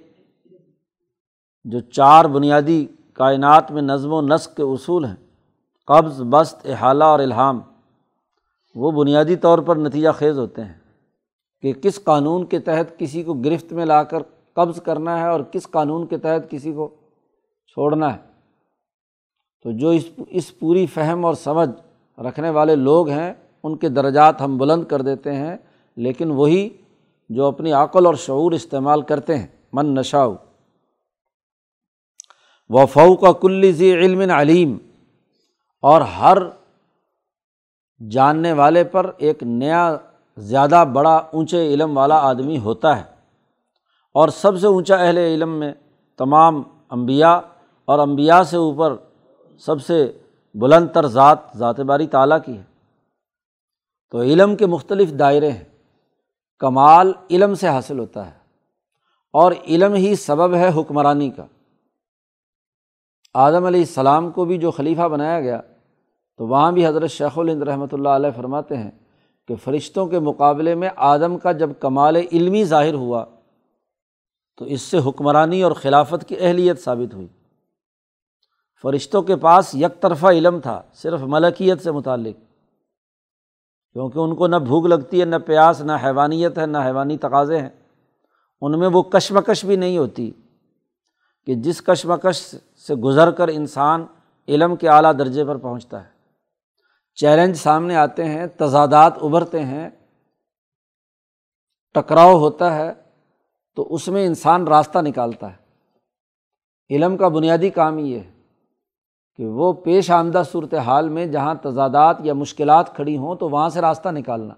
جو 1.64 1.80
چار 1.80 2.24
بنیادی 2.24 2.86
کائنات 3.12 3.70
میں 3.72 3.82
نظم 3.82 4.12
و 4.12 4.20
نسق 4.20 4.56
کے 4.56 4.62
اصول 4.62 5.04
ہیں، 5.04 5.14
قبض 5.88 6.22
بست 6.22 6.66
احالہ 6.66 7.04
اور 7.04 7.18
الہام، 7.18 7.60
وہ 8.74 8.90
بنیادی 8.90 9.36
طور 9.36 9.58
پر 9.58 9.76
نتیجہ 9.76 10.08
خیز 10.16 10.38
ہوتے 10.38 10.64
ہیں 10.64 10.72
کہ 11.62 11.72
کس 11.72 12.02
قانون 12.04 12.46
کے 12.46 12.58
تحت 12.58 12.98
کسی 12.98 13.22
کو 13.22 13.34
گرفت 13.34 13.72
میں 13.72 13.86
لا 13.86 14.02
کر 14.02 14.22
قبض 14.56 14.80
کرنا 14.82 15.18
ہے 15.18 15.28
اور 15.28 15.40
کس 15.40 15.70
قانون 15.70 16.06
کے 16.06 16.18
تحت 16.18 16.50
کسی 16.50 16.72
کو 16.72 16.88
چھوڑنا 17.68 18.12
ہے۔ 18.12 18.18
تو 19.64 19.72
جو 19.72 19.88
اس 19.88 20.04
اس 20.28 20.58
پوری 20.58 20.86
فہم 20.86 21.24
اور 21.24 21.34
سمجھ 21.34 21.70
رکھنے 22.20 22.50
والے 22.50 22.76
لوگ 22.76 23.08
ہیں، 23.08 23.32
ان 23.62 23.76
کے 23.76 23.88
درجات 23.88 24.40
ہم 24.40 24.56
بلند 24.58 24.84
کر 24.84 25.02
دیتے 25.02 25.34
ہیں، 25.34 25.56
لیکن 25.96 26.30
وہی 26.30 26.68
جو 27.28 27.44
اپنی 27.44 27.72
عقل 27.72 28.06
اور 28.06 28.14
شعور 28.14 28.52
استعمال 28.52 29.02
کرتے 29.02 29.38
ہیں، 29.38 29.46
من 29.72 29.94
نشاؤ 29.94 30.34
و 32.68 32.86
فو 32.86 33.16
کا 33.16 33.32
کل 33.32 33.72
ذی 33.72 33.94
علم 33.94 34.30
علیم، 34.30 34.76
اور 35.82 36.00
ہر 36.00 36.38
جاننے 38.10 38.52
والے 38.52 38.84
پر 38.84 39.10
ایک 39.18 39.42
نیا، 39.42 39.96
زیادہ 40.36 40.84
بڑا، 40.92 41.16
اونچے 41.16 41.66
علم 41.74 41.96
والا 41.98 42.18
آدمی 42.18 42.58
ہوتا 42.58 42.96
ہے۔ 42.96 43.04
اور 44.14 44.28
سب 44.28 44.58
سے 44.58 44.66
اونچا 44.66 44.96
اہل 44.96 45.18
علم 45.18 45.58
میں 45.58 45.72
تمام 46.16 46.62
انبیاء، 46.90 47.38
اور 47.84 47.98
انبیاء 47.98 48.42
سے 48.42 48.56
اوپر 48.56 48.96
سب 49.58 49.82
سے 49.82 50.18
بلند 50.54 50.88
تر 50.94 51.06
ذات 51.06 51.38
ذات 51.56 51.80
باری 51.80 52.06
تعلیٰ 52.06 52.38
کی 52.44 52.56
ہے۔ 52.58 52.62
تو 54.10 54.22
علم 54.22 54.56
کے 54.56 54.66
مختلف 54.66 55.12
دائرے 55.18 55.50
ہیں۔ 55.50 55.64
کمال 56.58 57.12
علم 57.30 57.54
سے 57.54 57.68
حاصل 57.68 57.98
ہوتا 57.98 58.26
ہے 58.26 58.38
اور 59.32 59.52
علم 59.68 59.94
ہی 59.94 60.14
سبب 60.14 60.54
ہے 60.54 60.70
حکمرانی 60.76 61.30
کا۔ 61.30 61.46
آدم 63.34 63.64
علیہ 63.64 63.80
السلام 63.80 64.30
کو 64.30 64.44
بھی 64.44 64.58
جو 64.58 64.70
خلیفہ 64.70 65.08
بنایا 65.08 65.40
گیا، 65.40 65.60
تو 66.36 66.46
وہاں 66.46 66.72
بھی 66.72 66.86
حضرت 66.86 67.10
شیخ 67.10 67.38
الند 67.38 67.62
رحمۃ 67.62 67.86
اللہ 67.92 68.08
علیہ 68.08 68.30
فرماتے 68.36 68.76
ہیں 68.76 68.90
کہ 69.48 69.56
فرشتوں 69.56 70.06
کے 70.06 70.18
مقابلے 70.18 70.74
میں 70.74 70.88
آدم 70.96 71.38
کا 71.38 71.52
جب 71.52 71.70
کمال 71.80 72.16
علمی 72.16 72.64
ظاہر 72.64 72.94
ہوا، 72.94 73.24
تو 74.56 74.64
اس 74.64 74.82
سے 74.82 74.98
حکمرانی 75.06 75.62
اور 75.62 75.72
خلافت 75.72 76.28
کی 76.28 76.36
اہلیت 76.40 76.84
ثابت 76.84 77.14
ہوئی۔ 77.14 77.28
فرشتوں 78.82 79.22
کے 79.22 79.36
پاس 79.36 79.74
یک 79.74 80.02
طرفہ 80.02 80.26
علم 80.26 80.60
تھا، 80.60 80.82
صرف 80.92 81.20
ملکیت 81.20 81.82
سے 81.82 81.90
متعلق۔ 81.90 82.45
کیونکہ 83.96 84.18
ان 84.18 84.34
کو 84.34 84.46
نہ 84.46 84.56
بھوک 84.56 84.86
لگتی 84.86 85.20
ہے، 85.20 85.24
نہ 85.24 85.36
پیاس، 85.36 85.80
نہ 85.80 85.92
حیوانیت 86.04 86.58
ہے، 86.58 86.66
نہ 86.66 86.78
حیوانی 86.78 87.18
تقاضے 87.18 87.60
ہیں۔ 87.60 87.68
ان 88.60 88.78
میں 88.78 88.88
وہ 88.88 89.02
کشمکش 89.02 89.64
بھی 89.64 89.76
نہیں 89.76 89.98
ہوتی 89.98 90.30
کہ 91.46 91.54
جس 91.54 91.82
کشمکش 91.82 92.54
سے 92.86 92.94
گزر 92.94 93.30
کر 93.30 93.48
انسان 93.48 94.06
علم 94.48 94.76
کے 94.76 94.88
اعلیٰ 94.88 95.12
درجے 95.18 95.44
پر 95.44 95.56
پہنچتا 95.56 96.04
ہے۔ 96.04 96.08
چیلنج 97.14 97.56
سامنے 97.56 97.96
آتے 97.96 98.24
ہیں، 98.24 98.46
تضادات 98.46 99.12
ابھرتے 99.22 99.60
ہیں، 99.60 99.90
ٹکراؤ 101.94 102.38
ہوتا 102.38 102.76
ہے، 102.76 102.92
تو 103.76 103.94
اس 103.94 104.08
میں 104.08 104.26
انسان 104.26 104.68
راستہ 104.68 104.98
نکالتا 104.98 105.52
ہے۔ 105.52 105.56
علم 106.90 107.16
کا 107.16 107.28
بنیادی 107.28 107.70
کام 107.70 107.98
یہ 107.98 108.18
ہے۔ 108.18 108.35
کہ 109.36 109.46
وہ 109.46 109.72
پیش 109.72 110.10
آمدہ 110.10 110.42
صورت 110.52 110.74
حال 110.74 111.08
میں 111.08 111.26
جہاں 111.26 111.54
تضادات 111.62 112.16
یا 112.20 112.34
مشکلات 112.34 112.96
کھڑی 112.96 113.16
ہوں 113.16 113.34
تو 113.34 113.48
وہاں 113.48 113.68
سے 113.68 113.80
راستہ 113.80 114.08
نکالنا۔ 114.08 114.54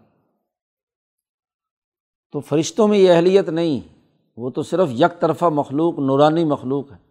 تو 2.32 2.40
فرشتوں 2.40 2.88
میں 2.88 2.98
یہ 2.98 3.12
اہلیت 3.12 3.48
نہیں، 3.48 3.80
وہ 4.36 4.50
تو 4.50 4.62
صرف 4.62 4.88
یک 4.90 5.20
طرفہ 5.20 5.44
مخلوق، 5.44 5.98
نورانی 5.98 6.44
مخلوق 6.44 6.92
ہے۔ 6.92 7.08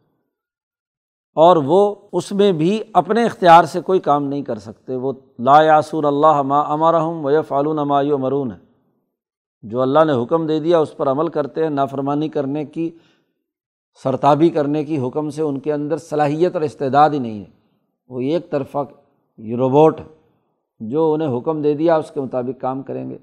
اور 1.36 1.58
وہ 1.58 1.96
اس 2.12 2.32
میں 2.32 2.52
بھی 2.52 2.84
اپنے 2.94 3.26
اختیار 3.26 3.64
سے 3.64 3.82
کوئی 3.82 4.00
کام 4.00 4.24
نہیں 4.24 4.42
کر 4.42 4.60
سکتے۔ 4.60 4.96
وہ 4.96 5.14
لا 5.40 5.62
یاسور 5.62 6.04
اللہ 6.04 6.42
ما 6.42 6.60
امرحم 6.60 7.26
و 7.26 7.42
فالون 7.42 7.80
و 7.80 8.18
مرون 8.18 8.52
ہے 8.52 8.58
جو 9.62 9.82
اللہ 9.82 10.00
نے 10.06 10.24
حکم 10.24 10.48
دے 10.48 10.60
دیا 10.60 10.80
اس 10.80 10.98
پر 10.98 11.12
عمل 11.12 11.28
کرتے 11.28 11.64
ہیں، 11.64 11.70
نافرمانی 11.70 12.30
کرنے 12.30 12.66
کی، 12.66 12.98
سرتابی 14.04 14.50
کرنے 14.50 14.84
کی 14.84 15.08
حکم 15.08 15.30
سے 15.30 15.42
ان 15.42 15.60
کے 15.60 15.74
اندر 15.74 15.98
صلاحیت 15.98 16.54
اور 16.54 16.62
استعداد 16.62 17.10
ہی 17.10 17.20
نہیں 17.20 17.40
ہے۔ 17.40 17.57
وہ 18.08 18.22
ایک 18.22 18.52
طرفہ 18.52 18.78
روبوٹ 19.58 20.02
جو 20.80 21.14
انہیں 21.14 21.38
حکم 21.38 21.62
دے 21.62 21.74
دیا، 21.74 21.96
اس 21.96 22.12
کے 22.14 22.22
مطابق 22.22 22.62
کام 22.62 22.84
کریں 22.84 23.10
گے۔ 23.10 23.18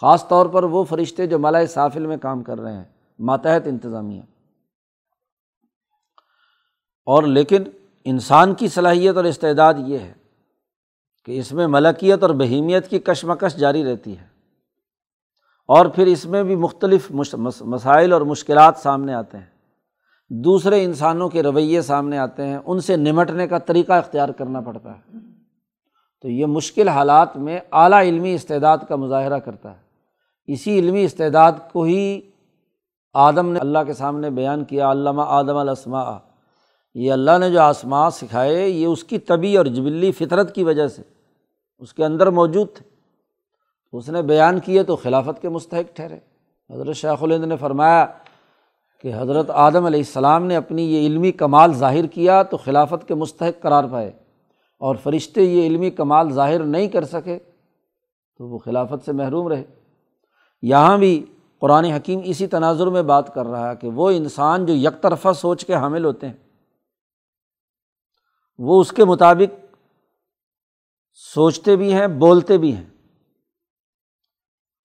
خاص 0.00 0.28
طور 0.28 0.46
پر 0.46 0.62
وہ 0.62 0.84
فرشتے 0.84 1.26
جو 1.26 1.38
ملائے 1.38 1.66
سافل 1.66 2.06
میں 2.06 2.16
کام 2.16 2.42
کر 2.42 2.60
رہے 2.60 2.72
ہیں، 2.72 2.84
ماتحت 3.18 3.66
انتظامیہ۔ 3.66 4.22
اور 7.06 7.22
لیکن 7.22 7.62
انسان 8.04 8.54
کی 8.54 8.68
صلاحیت 8.68 9.16
اور 9.16 9.24
استعداد 9.24 9.74
یہ 9.86 9.98
ہے 9.98 10.12
کہ 11.24 11.38
اس 11.38 11.52
میں 11.52 11.66
ملکیت 11.66 12.22
اور 12.22 12.30
بہیمیت 12.30 12.88
کی 12.88 12.98
کشمکش 12.98 13.56
جاری 13.56 13.92
رہتی 13.92 14.18
ہے۔ 14.18 14.26
اور 15.68 15.86
پھر 15.86 16.06
اس 16.06 16.26
میں 16.26 16.42
بھی 16.42 16.56
مختلف 16.56 17.12
مسائل 17.60 18.12
اور 18.12 18.20
مشکلات 18.20 18.76
سامنے 18.76 19.14
آتے 19.14 19.38
ہیں۔ 19.38 19.49
دوسرے 20.30 20.84
انسانوں 20.84 21.28
کے 21.28 21.42
رویے 21.42 21.82
سامنے 21.82 22.18
آتے 22.18 22.46
ہیں، 22.46 22.58
ان 22.66 22.80
سے 22.80 22.96
نمٹنے 22.96 23.48
کا 23.48 23.58
طریقہ 23.58 23.92
اختیار 23.92 24.28
کرنا 24.28 24.60
پڑتا 24.60 24.92
ہے۔ 24.92 25.18
تو 26.22 26.28
یہ 26.28 26.46
مشکل 26.46 26.88
حالات 26.88 27.36
میں 27.36 27.60
اعلیٰ 27.72 28.00
علمی 28.00 28.34
استعداد 28.34 28.78
کا 28.88 28.96
مظاہرہ 28.96 29.38
کرتا 29.38 29.70
ہے۔ 29.70 29.80
اسی 30.46 30.78
علمی 30.78 31.04
استعداد 31.04 31.52
کو 31.72 31.82
ہی 31.82 32.20
آدم 33.14 33.52
نے 33.52 33.60
اللہ 33.60 33.78
کے 33.86 33.92
سامنے 33.92 34.30
بیان 34.30 34.64
کیا 34.64 34.92
علامہ 34.92 35.22
آدم 35.26 35.56
الاسماء۔ 35.56 36.18
یہ 36.94 37.12
اللہ 37.12 37.30
نے 37.40 37.50
جو 37.50 37.60
آسماں 37.60 38.10
سکھائے، 38.10 38.68
یہ 38.68 38.86
اس 38.86 39.04
کی 39.04 39.18
طبی 39.18 39.56
اور 39.56 39.66
جبلی 39.66 40.12
فطرت 40.12 40.54
کی 40.54 40.64
وجہ 40.64 40.88
سے 40.88 41.02
اس 41.78 41.94
کے 41.94 42.04
اندر 42.04 42.26
موجود 42.26 42.66
تھے۔ 42.74 42.90
اس 43.92 44.08
نے 44.08 44.22
بیان 44.22 44.60
کیے 44.60 44.82
تو 44.82 44.96
خلافت 44.96 45.42
کے 45.42 45.48
مستحق 45.48 45.96
ٹھہرے۔ 45.96 46.18
حضرت 46.74 46.96
شیخ 46.96 47.22
الند 47.22 47.44
نے 47.44 47.56
فرمایا 47.56 48.06
کہ 49.00 49.12
حضرت 49.14 49.50
آدم 49.50 49.84
علیہ 49.84 50.00
السلام 50.00 50.46
نے 50.46 50.56
اپنی 50.56 50.82
یہ 50.94 51.06
علمی 51.06 51.32
کمال 51.32 51.72
ظاہر 51.72 52.06
کیا 52.06 52.42
تو 52.42 52.56
خلافت 52.56 53.08
کے 53.08 53.14
مستحق 53.14 53.62
قرار 53.62 53.84
پائے 53.92 54.08
اور 54.78 54.96
فرشتے 54.96 55.42
یہ 55.42 55.66
علمی 55.66 55.90
کمال 55.90 56.32
ظاہر 56.32 56.64
نہیں 56.64 56.88
کر 56.88 57.04
سکے 57.04 57.38
تو 58.38 58.48
وہ 58.48 58.58
خلافت 58.58 59.04
سے 59.04 59.12
محروم 59.12 59.48
رہے۔ 59.48 59.64
یہاں 60.62 60.98
بھی 60.98 61.24
قرآن 61.60 61.84
حکیم 61.84 62.20
اسی 62.24 62.46
تناظر 62.46 62.86
میں 62.86 63.02
بات 63.02 63.34
کر 63.34 63.46
رہا 63.46 63.70
ہے 63.70 63.76
کہ 63.76 63.88
وہ 63.88 64.10
انسان 64.10 64.66
جو 64.66 64.74
یک 64.74 65.02
طرفہ 65.02 65.32
سوچ 65.32 65.64
کے 65.64 65.74
حامل 65.74 66.04
ہوتے 66.04 66.26
ہیں، 66.26 66.34
وہ 68.58 68.80
اس 68.80 68.92
کے 68.92 69.04
مطابق 69.04 69.76
سوچتے 71.12 71.76
بھی 71.76 71.92
ہیں، 71.92 72.06
بولتے 72.06 72.58
بھی 72.58 72.76
ہیں۔ 72.76 72.86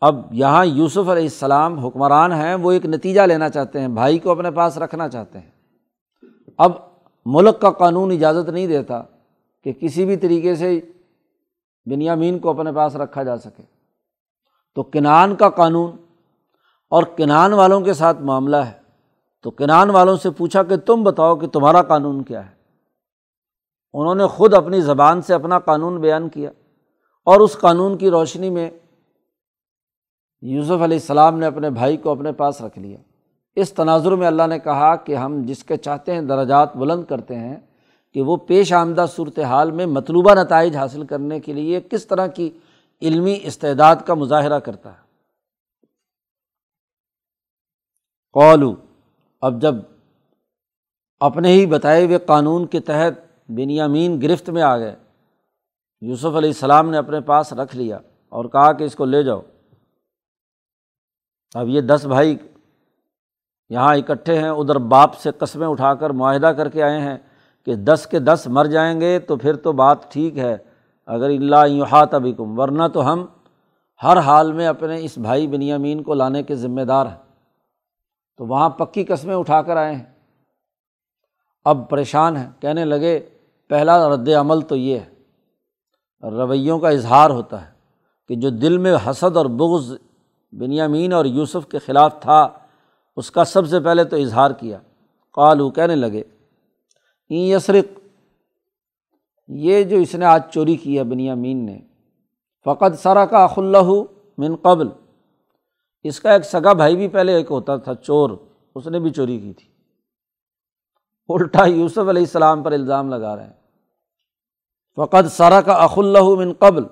اب 0.01 0.33
یہاں 0.33 0.65
یوسف 0.65 0.97
علیہ 0.97 1.23
السلام 1.23 1.79
حکمران 1.79 2.31
ہیں، 2.31 2.55
وہ 2.55 2.71
ایک 2.71 2.85
نتیجہ 2.85 3.21
لینا 3.21 3.49
چاہتے 3.49 3.81
ہیں، 3.81 3.87
بھائی 3.87 4.19
کو 4.19 4.31
اپنے 4.31 4.51
پاس 4.51 4.77
رکھنا 4.77 5.09
چاہتے 5.09 5.39
ہیں۔ 5.39 5.49
اب 6.57 6.71
ملک 7.25 7.61
کا 7.61 7.71
قانون 7.71 8.11
اجازت 8.11 8.49
نہیں 8.49 8.67
دیتا 8.67 9.03
کہ 9.63 9.73
کسی 9.73 10.05
بھی 10.05 10.17
طریقے 10.17 10.55
سے 10.55 10.81
بنیامین 11.85 12.39
کو 12.39 12.49
اپنے 12.49 12.71
پاس 12.71 12.95
رکھا 12.95 13.23
جا 13.23 13.37
سکے۔ 13.37 13.63
تو 14.75 14.83
کنان 14.83 15.35
کا 15.35 15.49
قانون 15.49 15.91
اور 16.89 17.03
کنان 17.03 17.53
والوں 17.53 17.81
کے 17.81 17.93
ساتھ 17.93 18.21
معاملہ 18.21 18.55
ہے۔ 18.55 18.85
تو 19.43 19.51
کنان 19.51 19.89
والوں 19.89 20.15
سے 20.15 20.29
پوچھا 20.29 20.63
کہ 20.63 20.77
تم 20.77 21.03
بتاؤ 21.03 21.35
کہ 21.35 21.47
تمہارا 21.47 21.81
قانون 21.81 22.23
کیا 22.23 22.45
ہے۔ 22.45 22.55
انہوں 23.93 24.15
نے 24.15 24.27
خود 24.27 24.53
اپنی 24.53 24.81
زبان 24.81 25.21
سے 25.21 25.33
اپنا 25.33 25.59
قانون 25.59 26.01
بیان 26.01 26.29
کیا 26.29 26.49
اور 27.25 27.39
اس 27.39 27.57
قانون 27.59 27.97
کی 27.97 28.09
روشنی 28.09 28.49
میں 28.49 28.71
یوسف 30.41 30.71
علیہ 30.71 30.97
السلام 30.97 31.39
نے 31.39 31.45
اپنے 31.45 31.69
بھائی 31.69 31.97
کو 31.97 32.09
اپنے 32.09 32.31
پاس 32.31 32.61
رکھ 32.61 32.79
لیا۔ 32.79 32.97
اس 33.55 33.73
تناظر 33.73 34.11
میں 34.11 34.27
اللہ 34.27 34.47
نے 34.47 34.59
کہا 34.59 34.95
کہ 34.95 35.15
ہم 35.15 35.41
جس 35.45 35.63
کے 35.63 35.77
چاہتے 35.77 36.13
ہیں 36.13 36.21
دراجات 36.21 36.75
بلند 36.75 37.03
کرتے 37.03 37.35
ہیں 37.35 37.55
کہ 38.13 38.21
وہ 38.21 38.37
پیش 38.37 38.73
آمدہ 38.73 39.05
صورت 39.15 39.39
حال 39.39 39.71
میں 39.71 39.85
مطلوبہ 39.85 40.35
نتائج 40.35 40.77
حاصل 40.77 41.05
کرنے 41.05 41.39
کے 41.39 41.53
لیے 41.53 41.81
کس 41.81 42.07
طرح 42.07 42.27
کی 42.27 42.49
علمی 43.01 43.39
استعداد 43.43 43.95
کا 44.05 44.13
مظاہرہ 44.13 44.59
کرتا 44.59 44.91
ہے۔ 44.91 45.05
قولو 48.33 48.75
اب 49.41 49.61
جب 49.61 49.75
اپنے 51.19 51.49
ہی 51.49 51.65
بتائے 51.65 52.05
ہوئے 52.05 52.17
قانون 52.17 52.65
کے 52.65 52.79
تحت 52.79 53.13
بنیامین 53.51 54.21
گرفت 54.21 54.49
میں 54.49 54.61
آ 54.61 54.77
گئے، 54.77 54.95
یوسف 56.01 56.25
علیہ 56.25 56.49
السلام 56.49 56.89
نے 56.89 56.97
اپنے 56.97 57.19
پاس 57.19 57.53
رکھ 57.53 57.75
لیا 57.75 57.99
اور 58.29 58.45
کہا 58.45 58.71
کہ 58.71 58.83
اس 58.83 58.95
کو 58.95 59.05
لے 59.05 59.23
جاؤ۔ 59.23 59.41
اب 61.53 61.69
یہ 61.69 61.81
دس 61.81 62.05
بھائی 62.05 62.37
یہاں 63.69 63.95
اکٹھے 63.95 64.39
ہیں، 64.39 64.49
ادھر 64.49 64.75
باپ 64.75 65.15
سے 65.17 65.31
قسمیں 65.31 65.67
اٹھا 65.67 65.93
کر 65.93 66.09
معاہدہ 66.09 66.47
کر 66.47 66.69
کے 66.69 66.83
آئے 66.83 67.01
ہیں 67.01 67.17
کہ 67.65 67.75
دس 67.75 68.07
کے 68.11 68.19
دس 68.19 68.47
مر 68.47 68.65
جائیں 68.65 69.01
گے 69.01 69.19
تو 69.19 69.35
پھر 69.35 69.55
تو 69.55 69.71
بات 69.71 70.11
ٹھیک 70.11 70.37
ہے۔ 70.37 70.57
اگر 71.05 71.25
اللہ 71.25 71.67
یوہات 71.67 72.13
ابھی 72.13 72.33
کم 72.33 72.59
ورنہ 72.59 72.83
تو 72.93 73.13
ہم 73.13 73.25
ہر 74.03 74.17
حال 74.17 74.53
میں 74.53 74.67
اپنے 74.67 75.03
اس 75.03 75.17
بھائی 75.17 75.47
بنیامین 75.47 76.03
کو 76.03 76.13
لانے 76.13 76.43
کے 76.43 76.55
ذمہ 76.55 76.81
دار 76.81 77.05
ہیں۔ 77.05 77.17
تو 78.37 78.45
وہاں 78.45 78.69
پکی 78.69 79.03
قسمیں 79.03 79.35
اٹھا 79.35 79.61
کر 79.61 79.77
آئے 79.77 79.95
ہیں۔ 79.95 80.03
اب 81.65 81.89
پریشان 81.89 82.37
ہیں، 82.37 82.49
کہنے 82.59 82.85
لگے، 82.85 83.19
پہلا 83.67 84.09
رد 84.09 84.29
عمل 84.29 84.61
تو 84.61 84.75
یہ 84.75 84.99
ہے، 84.99 85.15
رویوں 86.29 86.79
کا 86.79 86.89
اظہار 86.89 87.29
ہوتا 87.29 87.67
ہے 87.67 87.71
کہ 88.27 88.35
جو 88.35 88.49
دل 88.49 88.77
میں 88.77 88.95
حسد 89.09 89.37
اور 89.37 89.45
بغض 89.45 89.93
بنیامین 90.59 91.13
اور 91.13 91.25
یوسف 91.25 91.67
کے 91.71 91.79
خلاف 91.79 92.21
تھا، 92.21 92.47
اس 93.15 93.31
کا 93.31 93.45
سب 93.45 93.67
سے 93.67 93.79
پہلے 93.79 94.03
تو 94.03 94.15
اظہار 94.15 94.51
کیا۔ 94.51 94.79
قالو، 95.31 95.69
کہنے 95.69 95.95
لگے 95.95 96.23
این 97.29 97.55
یسرق، 97.55 97.99
یہ 99.47 99.83
جو 99.83 99.97
اس 99.97 100.15
نے 100.15 100.25
آج 100.25 100.41
چوری 100.51 100.75
کی 100.75 100.97
ہے 100.97 101.03
بنیامین 101.03 101.65
نے 101.65 101.79
فقط 102.65 102.99
سرا 102.99 103.25
کا 103.25 103.43
اخ 103.43 103.59
اللہ 103.59 103.91
من 104.37 104.55
قبل۔ 104.55 104.87
اس 106.03 106.19
کا 106.19 106.33
ایک 106.33 106.45
سگا 106.45 106.73
بھائی 106.73 106.95
بھی 106.95 107.07
پہلے 107.07 107.33
ایک 107.33 107.51
ہوتا 107.51 107.77
تھا، 107.77 107.95
چور، 107.95 108.29
اس 108.75 108.87
نے 108.87 108.99
بھی 108.99 109.09
چوری 109.09 109.39
کی 109.39 109.53
تھی۔ 109.53 109.67
الٹا 111.29 111.65
یوسف 111.65 111.97
علیہ 111.97 112.21
السلام 112.21 112.63
پر 112.63 112.71
الزام 112.71 113.09
لگا 113.09 113.35
رہے 113.35 113.43
ہیں۔ 113.43 113.53
فقط 114.95 115.31
سارا 115.31 115.61
کا 115.61 115.73
اخ 115.73 115.99
اللہ 115.99 116.23
من 116.23 116.53
قبل۔ 116.53 116.83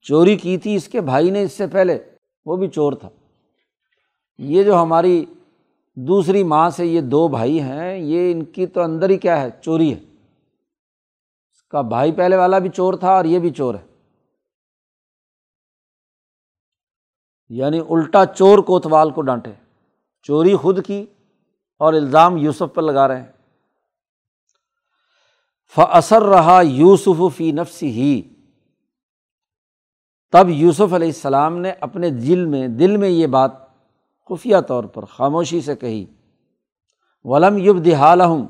چوری 0.00 0.36
کی 0.36 0.58
تھی 0.58 0.74
اس 0.74 0.88
کے 0.88 1.00
بھائی 1.00 1.30
نے 1.30 1.42
اس 1.42 1.52
سے 1.52 1.66
پہلے۔ 1.66 2.13
وہ 2.46 2.56
بھی 2.56 2.68
چور 2.68 2.92
تھا۔ 2.92 3.08
یہ 4.38 4.62
جو 4.62 4.82
ہماری 4.82 5.24
دوسری 5.96 6.42
ماں 6.42 6.70
سے 6.70 6.86
یہ 6.86 7.00
دو 7.00 7.28
بھائی 7.28 7.60
ہیں، 7.60 7.98
یہ 7.98 8.32
ان 8.32 8.44
کی 8.44 8.66
تو 8.66 8.82
اندر 8.82 9.10
ہی 9.10 9.18
کیا 9.18 9.40
ہے، 9.40 9.50
چوری 9.62 9.94
ہے۔ 9.94 9.98
اس 11.52 11.62
کا 11.62 11.80
بھائی 11.80 12.12
پہلے 12.12 12.36
والا 12.36 12.58
بھی 12.58 12.68
چور 12.68 12.94
تھا 12.94 13.10
اور 13.10 13.24
یہ 13.24 13.38
بھی 13.38 13.50
چور 13.50 13.74
ہے۔ 13.74 13.86
یعنی 17.48 17.80
الٹا 17.90 18.26
چور 18.26 18.58
کوتوال 18.58 19.10
کو 19.10 19.22
ڈانٹے۔ 19.22 19.50
چوری 20.22 20.56
خود 20.56 20.86
کی 20.86 21.06
اور 21.78 21.94
الزام 21.94 22.36
یوسف 22.36 22.74
پر 22.74 22.82
لگا 22.82 23.08
رہے 23.08 23.20
ہیں۔ 23.20 23.32
فصر 25.76 26.22
رہا 26.22 26.60
یوسف 26.64 27.36
فی 27.36 27.52
نفس 27.52 27.82
ہی 27.82 28.33
تب 30.34 30.48
یوسف 30.48 30.94
علیہ 30.94 31.08
السلام 31.08 31.58
نے 31.58 31.72
اپنے 31.80 32.10
دل 32.10 32.46
میں 32.46 32.68
دل 32.68 32.96
میں 32.96 33.08
یہ 33.08 33.26
بات 33.26 33.50
خفیہ 34.28 34.56
طور 34.68 34.84
پر 34.84 35.04
خاموشی 35.04 35.60
سے 35.60 35.76
کہی، 35.76 36.04
ولم 37.24 37.58
یب 37.58 37.84
دہالحم 37.84 38.46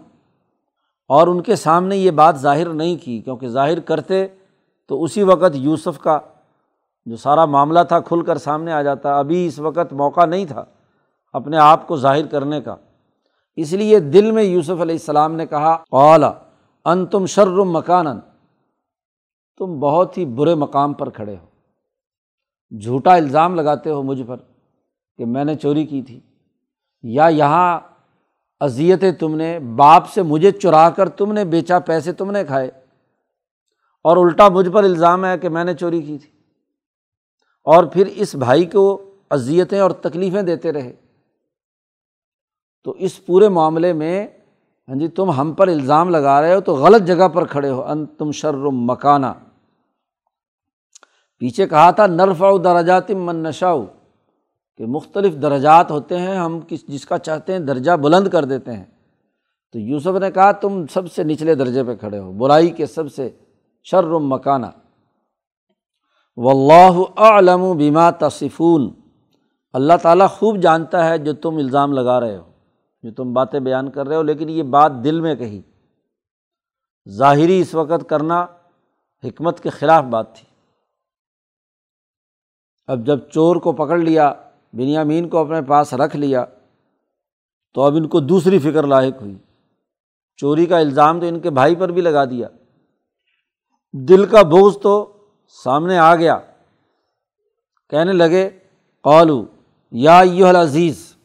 اور 1.09 1.27
ان 1.27 1.43
کے 1.43 1.57
سامنے 1.57 1.97
یہ 1.97 2.11
بات 2.11 2.37
ظاہر 2.37 2.69
نہیں 2.69 2.97
کی، 2.97 3.21
کیونکہ 3.21 3.49
ظاہر 3.49 3.81
کرتے 3.81 4.27
تو 4.89 5.03
اسی 5.03 5.23
وقت 5.23 5.55
یوسف 5.55 5.99
کا 5.99 6.19
جو 7.07 7.17
سارا 7.17 7.45
معاملہ 7.45 7.81
تھا 7.89 8.01
کھل 8.01 8.23
کر 8.23 8.39
سامنے 8.39 8.73
آ 8.73 8.83
جاتا۔ 8.83 9.19
ابھی 9.19 9.47
اس 9.47 9.59
وقت 9.59 9.93
موقع 9.93 10.27
نہیں 10.27 10.45
تھا 10.45 10.65
اپنے 11.33 11.57
آپ 11.57 11.87
کو 11.87 11.97
ظاہر 11.97 12.27
کرنے 12.27 12.61
کا۔ 12.61 12.77
اس 13.57 13.73
لیے 13.73 14.01
دل 14.01 14.31
میں 14.31 14.43
یوسف 14.43 14.81
علیہ 14.81 14.95
السلام 14.95 15.35
نے 15.35 15.47
کہا 15.47 15.73
اولا 15.73 16.33
ان 16.85 17.07
تم 17.07 17.27
شرم 17.27 17.73
مکان 17.73 18.21
تم 19.59 19.81
بہت 19.81 20.19
ہی 20.19 20.25
برے 20.25 20.55
مقام 20.55 20.93
پر 20.93 21.11
کھڑے 21.11 21.37
ہو۔ 21.37 21.54
جھوٹا 22.71 23.15
الزام 23.15 23.55
لگاتے 23.55 23.91
ہو 23.91 24.03
مجھ 24.03 24.23
پر 24.27 24.37
کہ 25.19 25.27
میں 25.27 25.45
نے 25.45 25.55
چوری 25.55 25.85
کی 25.87 26.03
تھی، 26.03 26.21
یا 27.03 27.27
یہاں 27.27 27.81
اذیتیں 28.61 29.13
تم 29.13 29.35
نے، 29.35 29.59
باپ 29.59 30.09
سے 30.09 30.23
مجھے 30.23 30.51
چرا 30.51 30.91
کر 30.91 31.09
تم 31.09 31.33
نے 31.33 31.45
بیچا، 31.45 31.79
پیسے 31.79 32.13
تم 32.13 32.31
نے 32.31 32.45
کھائے، 32.45 32.71
اور 34.05 34.17
الٹا 34.17 34.49
مجھ 34.49 34.69
پر 34.69 34.85
الزام 34.85 35.25
ہے 35.25 35.39
کہ 35.39 35.49
میں 35.49 35.65
نے 35.65 35.75
چوری 35.75 36.03
کی 36.03 36.19
تھی۔ 36.19 36.31
اور 37.67 37.85
پھر 37.85 38.07
اس 38.07 38.35
بھائی 38.35 38.65
کو 38.65 39.11
اذیتیں 39.31 39.81
اور 39.81 39.91
تکلیفیں 39.91 40.43
دیتے 40.43 40.73
رہے۔ 40.73 40.93
تو 42.85 42.91
اس 42.91 43.27
پورے 43.27 43.49
معاملے 43.49 43.93
میں 43.93 44.27
ہاں 44.89 44.95
جی 44.95 45.09
تم 45.09 45.31
ہم 45.31 45.53
پر 45.53 45.69
الزام 45.69 46.09
لگا 46.09 46.41
رہے 46.43 46.55
ہو 46.55 46.61
تو 46.61 46.75
غلط 46.75 47.03
جگہ 47.03 47.29
پر 47.29 47.45
کھڑے 47.47 47.69
ہو۔ 47.69 47.83
ان 47.83 48.07
تم 48.07 48.31
شرم 48.31 48.85
مکانہ 48.85 49.27
پیچھے 51.39 51.67
کہا 51.67 51.91
تھا 51.91 52.07
نرفا 52.07 52.51
درجات 52.65 53.11
من 53.11 53.37
نشاؤ 53.37 53.85
کہ 54.77 54.87
مختلف 54.87 55.43
درجات 55.43 55.91
ہوتے 55.91 56.19
ہیں، 56.19 56.37
ہم 56.37 56.61
کس 56.69 56.87
جس 56.89 57.07
کا 57.07 57.19
چاہتے 57.19 57.53
ہیں 57.53 57.59
درجہ 57.59 57.93
بلند 57.93 58.29
کر 58.29 58.45
دیتے 58.45 58.73
ہیں۔ 58.73 58.85
تو 59.73 59.79
یوسف 59.79 60.17
نے 60.21 60.31
کہا، 60.31 60.53
تم 60.53 60.87
سب 60.87 61.13
سے 61.13 61.25
نچلے 61.25 61.55
درجے 61.55 61.85
پہ 61.85 61.97
کھڑے 61.97 62.19
ہو، 62.19 62.33
برائی 62.33 62.71
کے 62.71 62.87
سب 62.87 63.13
سے 63.13 63.31
شرم 63.85 64.29
مکانہ۔ 64.29 64.67
و 66.37 66.51
اللہ 66.51 67.21
علم 67.21 67.77
بیما 67.77 68.11
تصفون۔ 68.11 68.91
اللہ 69.73 69.93
تعالیٰ 70.03 70.29
خوب 70.29 70.57
جانتا 70.57 71.09
ہے 71.09 71.19
جو 71.19 71.33
تم 71.33 71.57
الزام 71.57 71.93
لگا 71.93 72.21
رہے 72.21 72.37
ہو، 72.37 72.51
جو 73.03 73.13
تم 73.13 73.33
باتیں 73.33 73.61
بیان 73.61 73.91
کر 73.91 74.09
رہے 74.09 74.17
ہو، 74.17 74.23
لیکن 74.23 74.49
یہ 74.49 74.63
بات 74.63 74.93
دل 75.05 75.21
میں 75.21 75.35
کہی۔ 75.35 75.63
ظاہری 77.11 77.61
اس 77.61 77.75
وقت 77.75 78.09
کرنا 78.09 78.43
حکمت 79.25 79.61
کے 79.61 79.71
خلاف 79.71 80.05
بات 80.05 80.35
تھی۔ 80.35 80.54
اب 82.87 83.07
جب 83.07 83.19
چور 83.31 83.57
کو 83.57 83.73
پکڑ 83.73 83.99
لیا، 83.99 84.33
بنیامین 84.73 85.29
کو 85.29 85.39
اپنے 85.39 85.63
پاس 85.63 85.95
رکھ 85.95 86.17
لیا، 86.17 86.45
تو 87.75 87.81
اب 87.81 87.95
ان 87.97 88.09
کو 88.09 88.21
دوسری 88.21 88.59
فکر 88.59 88.87
لاحق 88.87 89.23
ہوئی۔ 89.23 89.39
چوری 90.37 90.67
کا 90.67 90.79
الزام 90.79 91.21
تو 91.21 91.27
ان 91.27 91.41
کے 91.41 91.51
بھائی 91.51 91.77
پر 91.77 91.89
بھی 91.89 92.03
لگا 92.03 92.25
دیا۔ 92.25 92.49
دل 93.93 94.27
کا 94.27 94.43
بوجھ 94.43 94.79
تو 94.79 95.13
سامنے 95.65 95.99
آ 95.99 96.17
گیا۔ 96.17 96.39
کہنے 97.91 98.13
لگے، 98.13 98.51
قالو، 99.03 99.47
یا 99.91 100.21
یو 100.25 100.47
العزیز، 100.47 101.17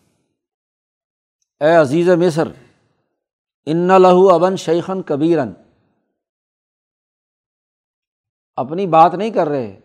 اے 1.60 1.76
عزیز 1.76 2.10
مصر، 2.10 2.48
ان 3.66 3.88
لہو 3.88 4.30
ابن 4.30 4.56
شیخن 4.56 5.02
کبیرن۔ 5.02 5.54
اپنی 8.56 8.88
بات 8.88 9.14
نہیں 9.14 9.30
کر 9.30 9.48
رہے۔ 9.48 9.80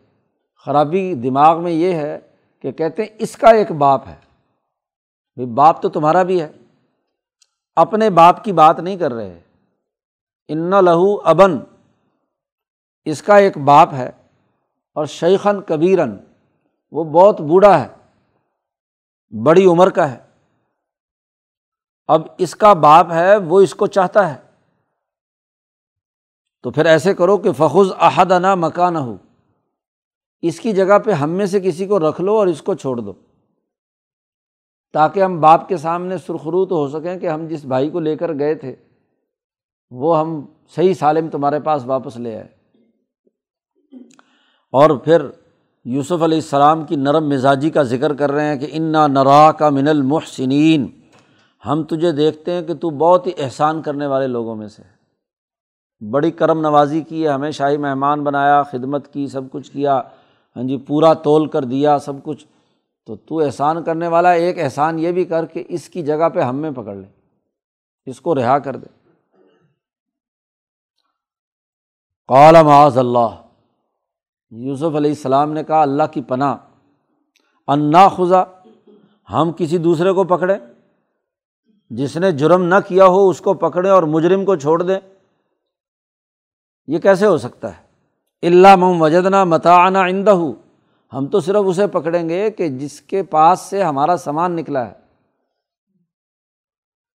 خرابی 0.65 1.15
دماغ 1.15 1.63
میں 1.63 1.73
یہ 1.73 1.93
ہے 1.93 2.21
کہ 2.63 2.73
کہتے 2.73 3.03
ہیں 3.03 3.11
اس 3.19 3.37
کا 3.37 3.51
ایک 3.51 3.73
باپ 3.73 4.09
ہے۔ 4.09 4.17
بھائی 5.37 5.47
باپ 5.47 5.83
تو 5.83 5.89
تمہارا 5.89 6.23
بھی 6.23 6.43
ہے۔ 6.43 6.53
اپنے 7.77 8.11
باپ 8.11 8.45
کی 8.45 8.53
بات 8.53 8.81
نہیں 8.81 8.97
کر 8.97 9.13
رہے۔ 9.13 9.41
ان 10.49 10.71
لہو 10.71 11.21
ابن۔ 11.25 11.59
اس 13.05 13.23
کا 13.23 13.37
ایک 13.37 13.59
باپ 13.59 13.89
ہے 13.93 14.11
اور 14.95 15.07
شیخن 15.07 15.63
کبیرن۔ 15.63 16.17
وہ 16.93 17.05
بہت 17.05 17.41
بوڑھا 17.41 17.85
ہے۔ 17.85 17.89
بڑی 19.43 19.67
عمر 19.67 19.91
کا 19.91 20.13
ہے۔ 20.13 20.19
اب 22.09 22.23
اس 22.39 22.57
کا 22.57 22.73
باپ 22.73 23.13
ہے، 23.13 23.37
وہ 23.37 23.61
اس 23.61 23.75
کو 23.75 23.87
چاہتا 23.87 24.35
ہے۔ 24.35 24.41
تو 26.63 26.71
پھر 26.71 26.87
ایسے 26.87 27.15
کرو 27.15 27.39
کہ 27.39 27.53
فخذ 27.53 27.93
احد 28.01 28.33
انا 28.33 28.55
مکان 28.55 28.97
ہو 28.97 29.17
اس 30.47 30.61
کی 30.61 30.73
جگہ 30.73 30.99
پہ 30.99 31.11
ہم 31.11 31.31
میں 31.31 31.47
سے 31.47 31.61
کسی 31.61 31.87
کو 31.87 31.99
رکھ 31.99 32.21
لو 32.21 32.37
اور 32.37 32.47
اس 32.47 32.63
کو 32.63 32.75
چھوڑ 32.75 32.97
دو۔ 32.97 33.13
تاکہ 34.93 35.23
ہم 35.23 35.41
باپ 35.41 35.69
کے 35.69 35.77
سامنے 35.77 36.19
سرخرو 36.19 36.67
تو 36.67 36.77
ہو 36.77 36.89
سکیں 36.89 37.19
کہ 37.19 37.29
ہم 37.29 37.47
جس 37.47 37.65
بھائی 37.65 37.91
کو 37.91 38.01
لے 38.01 38.17
کر 38.17 38.39
گئے 38.39 38.55
تھے، 38.55 38.77
وہ 39.91 40.21
ہم 40.21 40.41
صحیح 40.75 40.95
سالم 40.95 41.29
تمہارے 41.29 41.61
پاس 41.61 41.87
واپس 41.87 42.17
لے 42.17 42.37
آئے۔ 42.37 42.49
اور 44.73 44.91
پھر 44.91 45.27
یوسف 45.85 46.23
علیہ 46.23 46.39
السلام 46.39 46.85
کی 46.85 46.97
نرم 46.97 47.29
مزاجی 47.29 47.71
کا 47.71 47.83
ذکر 47.83 48.15
کر 48.15 48.33
رہے 48.33 48.45
ہیں 48.45 48.57
کہ 48.57 48.67
انا 48.73 49.07
نرا 49.07 49.53
کا 49.53 49.71
من 49.71 49.89
المحسنین 49.89 50.87
ہم 51.67 51.83
تجھے 51.83 52.13
دیکھتے 52.13 52.53
ہیں 52.53 52.63
کہ 52.63 52.75
تو 52.75 52.91
بہت 52.91 53.27
ہی 53.27 53.33
احسان 53.39 53.83
کرنے 53.83 54.07
والے 54.07 54.27
لوگوں 54.27 54.57
میں 54.57 54.69
سے۔ 54.69 54.83
بڑی 56.11 56.31
کرم 56.31 56.61
نوازی 56.61 57.01
کی 57.01 57.25
ہے، 57.25 57.29
ہمیں 57.29 57.51
شاہی 57.51 57.77
مہمان 57.77 58.25
بنایا، 58.25 58.63
خدمت 58.63 59.13
کی، 59.13 59.27
سب 59.27 59.43
کچھ 59.53 59.73
کیا۔ 59.73 60.03
ہاں 60.57 60.63
جی 60.63 60.77
پورا 60.77 61.13
تول 61.13 61.49
کر 61.49 61.63
دیا، 61.63 61.99
سب 61.99 62.13
کچھ۔ 62.23 62.47
تو 63.07 63.17
تو 63.17 63.39
احسان 63.39 63.85
کرنے 63.85 64.09
والا، 64.09 64.31
ایک 64.31 64.59
احسان 64.59 64.99
یہ 64.99 65.13
بھی 65.13 65.25
کر 65.25 65.47
کہ 65.47 65.65
اس 65.69 65.89
کی 65.89 66.03
جگہ 66.03 66.29
پہ 66.29 66.41
ہم 66.41 66.57
میں 66.57 66.71
پکڑ 66.71 66.95
لے، 66.95 67.07
اس 68.07 68.21
کو 68.21 68.35
رہا 68.35 68.59
کر 68.59 68.77
دے۔ 68.77 68.87
قال 72.29 72.55
معاذ 72.65 72.99
اللہ۔ 72.99 73.43
یوسف 74.51 74.97
علیہ 74.97 75.11
السلام 75.11 75.53
نے 75.53 75.65
کہا، 75.65 75.83
اللہ 75.83 76.03
کی 76.13 76.23
پناہ۔ 76.23 76.57
انا 77.69 78.09
خزا 78.09 78.45
ہم 79.33 79.53
کسی 79.59 79.79
دوسرے 79.79 80.13
کو 80.13 80.25
پکڑے 80.25 80.55
جس 81.91 82.17
نے 82.17 82.33
جرم 82.33 82.65
نہ 82.65 82.75
کیا 82.89 83.07
ہو، 83.07 83.29
اس 83.29 83.41
کو 83.41 83.55
پکڑے 83.55 83.89
اور 83.89 84.03
مجرم 84.03 84.45
کو 84.45 84.57
چھوڑ 84.57 84.83
دیں۔ 84.83 85.01
یہ 86.87 86.99
کیسے 86.99 87.27
ہو 87.27 87.39
سکتا 87.39 87.79
ہے؟ 87.79 87.94
اللہ 88.47 88.77
مم 88.77 89.03
وجدنا 89.03 89.45
متعنا 89.45 90.01
آئندہ 90.01 90.37
ہم 91.13 91.27
تو 91.27 91.41
صرف 91.41 91.65
اسے 91.67 91.87
پکڑیں 91.87 92.29
گے 92.29 92.51
کہ 92.51 92.69
جس 92.69 93.01
کے 93.01 93.23
پاس 93.23 93.61
سے 93.61 93.83
ہمارا 93.83 94.17
سامان 94.17 94.53
نکلا 94.53 94.89
ہے۔ 94.89 94.93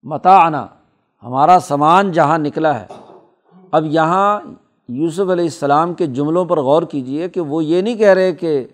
متا 0.03 0.31
آنا 0.31 0.67
ہمارا 1.23 1.59
سامان 1.59 2.13
جہاں 2.13 2.39
نکلا 2.39 2.81
ہے۔ 2.81 2.87
اب 3.71 3.85
یہاں 3.87 4.41
یوسف 4.89 5.21
علیہ 5.21 5.45
السلام 5.45 5.95
کے 5.95 6.07
جملوں 6.07 6.45
پر 6.45 6.61
غور 6.61 6.83
کیجیے 6.83 7.29
کہ 7.29 7.41
وہ 7.41 7.65
یہ 7.65 7.83
نہیں 7.83 7.97
کہہ 7.97 8.09
رہے 8.09 8.33
کہ 8.33 8.67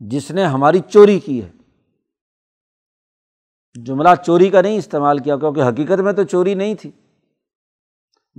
جس 0.00 0.30
نے 0.30 0.44
ہماری 0.44 0.78
چوری 0.88 1.18
کی 1.18 1.42
ہے۔ 1.42 1.50
جملہ 3.82 4.08
چوری 4.26 4.50
کا 4.50 4.60
نہیں 4.60 4.78
استعمال 4.78 5.18
کیا 5.18 5.36
کیونکہ 5.36 5.62
حقیقت 5.62 6.00
میں 6.00 6.12
تو 6.12 6.22
چوری 6.22 6.54
نہیں 6.54 6.74
تھی۔ 6.74 6.90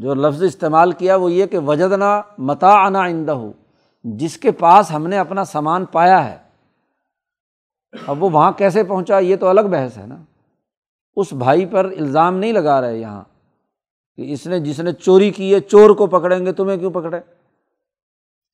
جو 0.01 0.13
لفظ 0.13 0.43
استعمال 0.43 0.91
کیا 0.91 1.15
وہ 1.15 1.31
یہ 1.31 1.45
کہ 1.45 1.57
وجدنا 1.57 2.21
متا 2.37 2.67
آنا 2.67 2.99
آئندہ 2.99 3.31
ہو 3.31 3.51
جس 4.03 4.37
کے 4.37 4.51
پاس 4.51 4.91
ہم 4.91 5.07
نے 5.07 5.17
اپنا 5.17 5.43
سامان 5.43 5.85
پایا 5.85 6.31
ہے۔ 6.31 6.37
اب 8.07 8.23
وہ 8.23 8.29
وہاں 8.29 8.51
کیسے 8.51 8.83
پہنچا؟ 8.83 9.19
یہ 9.19 9.35
تو 9.35 9.47
الگ 9.47 9.61
بحث 9.61 9.97
ہے 9.97 10.05
نا۔ 10.05 10.15
اس 11.15 11.33
بھائی 11.33 11.65
پر 11.65 11.85
الزام 11.85 12.37
نہیں 12.37 12.53
لگا 12.53 12.81
رہے 12.81 12.97
یہاں 12.97 13.23
کہ 14.15 14.33
اس 14.33 14.47
نے، 14.47 14.59
جس 14.59 14.79
نے 14.79 14.93
چوری 14.93 15.31
کی 15.31 15.53
ہے، 15.53 15.59
چور 15.59 15.89
کو 15.89 16.07
پکڑیں 16.07 16.45
گے، 16.45 16.51
تمہیں 16.51 16.77
کیوں 16.77 16.91
پکڑے؟ 16.91 17.17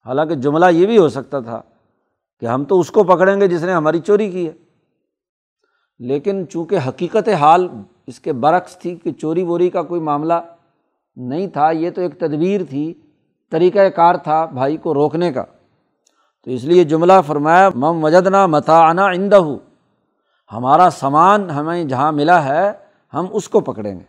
حالانکہ 0.06 0.36
جملہ 0.36 0.66
یہ 0.72 0.88
بھی 0.88 0.98
ہو 0.98 1.10
سکتا 1.10 1.40
تھا 1.40 1.62
کہ 2.40 2.46
ہم 2.46 2.64
تو 2.64 2.80
اس 2.80 2.92
کو 2.92 3.04
پکڑیں 3.04 3.42
گے 3.42 3.48
جس 3.48 3.64
نے 3.64 3.74
ہماری 3.74 4.00
چوری 4.00 4.32
کی 4.32 4.48
ہے۔ 4.48 4.54
لیکن 6.00 6.48
چونکہ 6.50 6.78
حقیقت 6.88 7.30
حال 7.30 7.68
اس 8.08 8.20
کے 8.20 8.34
برعکس 8.34 8.78
تھی 8.78 8.96
کہ 8.96 9.12
چوری 9.12 9.44
ووری 9.44 9.70
کا 9.70 9.82
کوئی 9.82 10.02
معاملہ 10.02 10.34
نہیں 11.20 11.48
تھا، 11.48 11.72
یہ 11.72 11.92
تو 11.92 12.02
ایک 12.02 12.20
تدبیر 12.20 12.62
تھی 12.70 12.94
طریقۂ 13.52 13.80
کار 13.96 14.16
تھا 14.16 14.46
بھائی 14.46 14.78
کو 14.78 14.94
روکنے 14.94 15.34
کا۔ 15.34 15.44
تو 16.44 16.52
اس 16.52 16.64
لیے 16.64 16.84
جملہ 16.84 17.14
فرمایا، 17.28 17.70
مم 17.70 18.04
وجدنا 18.04 18.46
متا 18.46 18.78
آنا 18.78 19.06
آئندہ 19.06 19.40
ہمارا 20.52 20.90
سامان 20.90 21.50
ہمیں 21.50 21.84
جہاں 21.84 22.12
ملا 22.12 22.46
ہے، 22.46 22.72
ہم 23.14 23.26
اس 23.32 23.50
کو 23.50 23.60
پکڑیں 23.60 24.00
گے۔ 24.00 24.04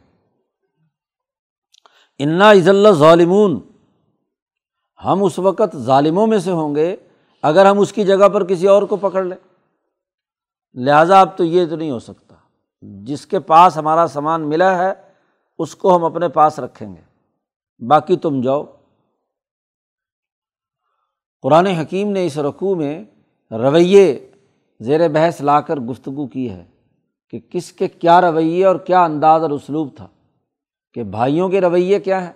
انا 2.18 2.52
عز 2.52 2.68
اللہ 2.68 2.88
ظالمون 2.88 3.60
ہم 5.04 5.24
اس 5.24 5.38
وقت 5.38 5.76
ظالموں 5.76 6.26
میں 6.26 6.38
سے 6.38 6.50
ہوں 6.50 6.74
گے، 6.74 6.96
اگر 7.42 7.66
ہم 7.66 7.78
اس 7.78 7.92
کی 7.92 8.04
جگہ 8.04 8.28
پر 8.28 8.44
کسی 8.44 8.66
اور 8.66 8.82
کو 8.82 8.96
پکڑ 8.96 9.24
لیں۔ 9.24 9.36
لہٰذا 10.74 11.20
اب 11.20 11.36
تو 11.36 11.44
یہ 11.44 11.66
تو 11.66 11.76
نہیں 11.76 11.90
ہو 11.90 11.98
سکتا۔ 11.98 12.34
جس 12.80 13.26
کے 13.26 13.38
پاس 13.38 13.76
ہمارا 13.76 14.06
سامان 14.06 14.48
ملا 14.48 14.78
ہے 14.78 15.07
اس 15.58 15.74
کو 15.76 15.96
ہم 15.96 16.04
اپنے 16.04 16.28
پاس 16.28 16.58
رکھیں 16.58 16.88
گے۔ 16.88 17.00
باقی 17.80 18.16
تم 18.16 18.40
جاؤ۔ 18.40 18.64
قرآن 21.44 21.66
حکیم 21.66 22.10
نے 22.10 22.24
اس 22.26 22.38
رقوع 22.38 22.74
میں 22.74 23.04
رویے 23.50 24.30
زیر 24.80 25.08
بحث 25.08 25.40
لا 25.40 25.60
کر 25.60 25.80
گفتگو 25.80 26.26
کی 26.26 26.50
ہے 26.50 26.64
کہ 27.32 27.38
کس 27.50 27.72
کے 27.72 27.88
کیا 27.88 28.20
رویے 28.20 28.64
اور 28.64 28.76
کیا 28.76 29.04
انداز 29.04 29.42
اور 29.42 29.50
اسلوب 29.50 29.96
تھا، 29.96 30.06
کہ 30.96 31.02
بھائیوں 31.02 31.48
کے 31.48 31.60
رویے 31.60 32.00
کیا 32.00 32.26
ہے 32.26 32.32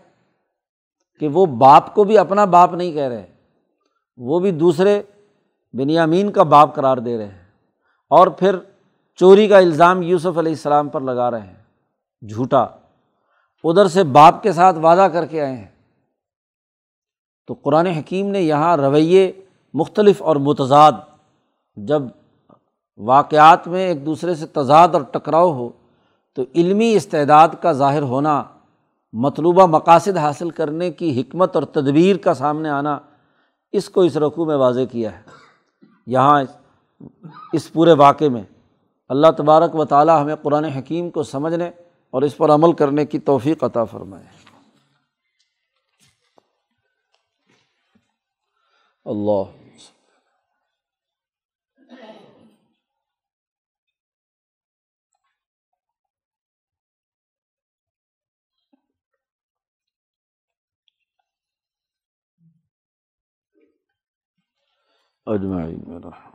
کہ 1.21 1.29
وہ 1.29 1.47
باپ 1.47 1.95
کو 1.95 2.05
بھی 2.05 2.19
اپنا 2.19 2.45
باپ 2.45 2.75
نہیں 2.75 2.93
کہہ 2.93 3.09
رہے، 3.09 3.27
وہ 4.19 4.39
بھی 4.39 4.51
دوسرے 4.51 5.01
بنیامین 5.75 6.31
کا 6.33 6.43
باپ 6.43 6.75
قرار 6.75 6.97
دے 6.97 7.17
رہے 7.19 7.27
ہیں، 7.27 7.45
اور 8.11 8.27
پھر 8.29 8.57
چوری 9.19 9.49
کا 9.49 9.59
الزام 9.59 10.03
یوسف 10.03 10.39
علیہ 10.39 10.53
السلام 10.53 10.89
پر 10.89 11.01
لگا 11.01 11.31
رہے 11.31 11.47
ہیں۔ 11.47 11.63
جھوٹا۔ 12.23 12.67
ادھر 13.65 13.89
سے 13.89 14.05
باپ 14.05 14.43
کے 14.43 14.53
ساتھ 14.53 14.79
وعدہ 14.79 15.09
کر 15.13 15.27
کے 15.27 15.43
آئے 15.43 15.57
ہیں۔ 15.57 15.67
تو 17.47 17.55
قرآن 17.55 17.87
حکیم 17.87 18.29
نے 18.29 18.41
یہاں 18.41 18.77
رویے 18.77 19.33
مختلف 19.75 20.23
اور 20.23 20.37
متضاد، 20.37 20.93
جب 21.77 22.03
واقعات 22.99 23.69
میں 23.69 23.89
ایک 23.89 24.07
دوسرے 24.07 24.35
سے 24.35 24.47
تضاد 24.47 24.89
اور 24.93 25.03
ٹکراؤ 25.03 25.53
ہو، 25.53 25.69
تو 26.35 26.43
علمی 26.55 26.95
استعداد 26.95 27.49
کا 27.61 27.73
ظاہر 27.73 28.03
ہونا، 28.03 28.43
مطلوبہ 29.13 29.67
مقاصد 29.67 30.17
حاصل 30.17 30.51
کرنے 30.51 30.91
کی 30.91 31.21
حکمت 31.21 31.55
اور 31.55 31.63
تدبیر 31.63 32.17
کا 32.17 32.35
سامنے 32.35 32.69
آنا، 32.69 32.99
اس 33.73 33.91
کو 33.91 34.01
اس 34.01 34.17
رقوع 34.17 34.45
میں 34.45 34.57
واضح 34.57 34.81
کیا 34.91 35.13
ہے۔ 35.13 35.23
یہاں 36.07 36.45
اس 37.53 37.73
پورے 37.73 37.93
واقعے 37.93 38.29
میں 38.29 38.43
اللہ 39.09 39.27
تبارک 39.37 39.75
و 39.75 39.85
تعالیٰ 39.85 40.23
ہمیں 40.23 40.37
قرآن 40.43 40.65
حکیم 40.65 41.11
کو 41.11 41.23
سمجھنے 41.23 41.71
اور 42.13 42.23
اس 42.23 42.37
پر 42.37 42.49
عمل 42.49 42.77
کرنے 42.77 43.07
کی 43.07 43.19
توفیق 43.19 43.65
عطا 43.65 43.85
فرمائے۔ 43.85 44.27
اللہ۔ 49.05 49.63
اجمعین۔ 65.27 66.32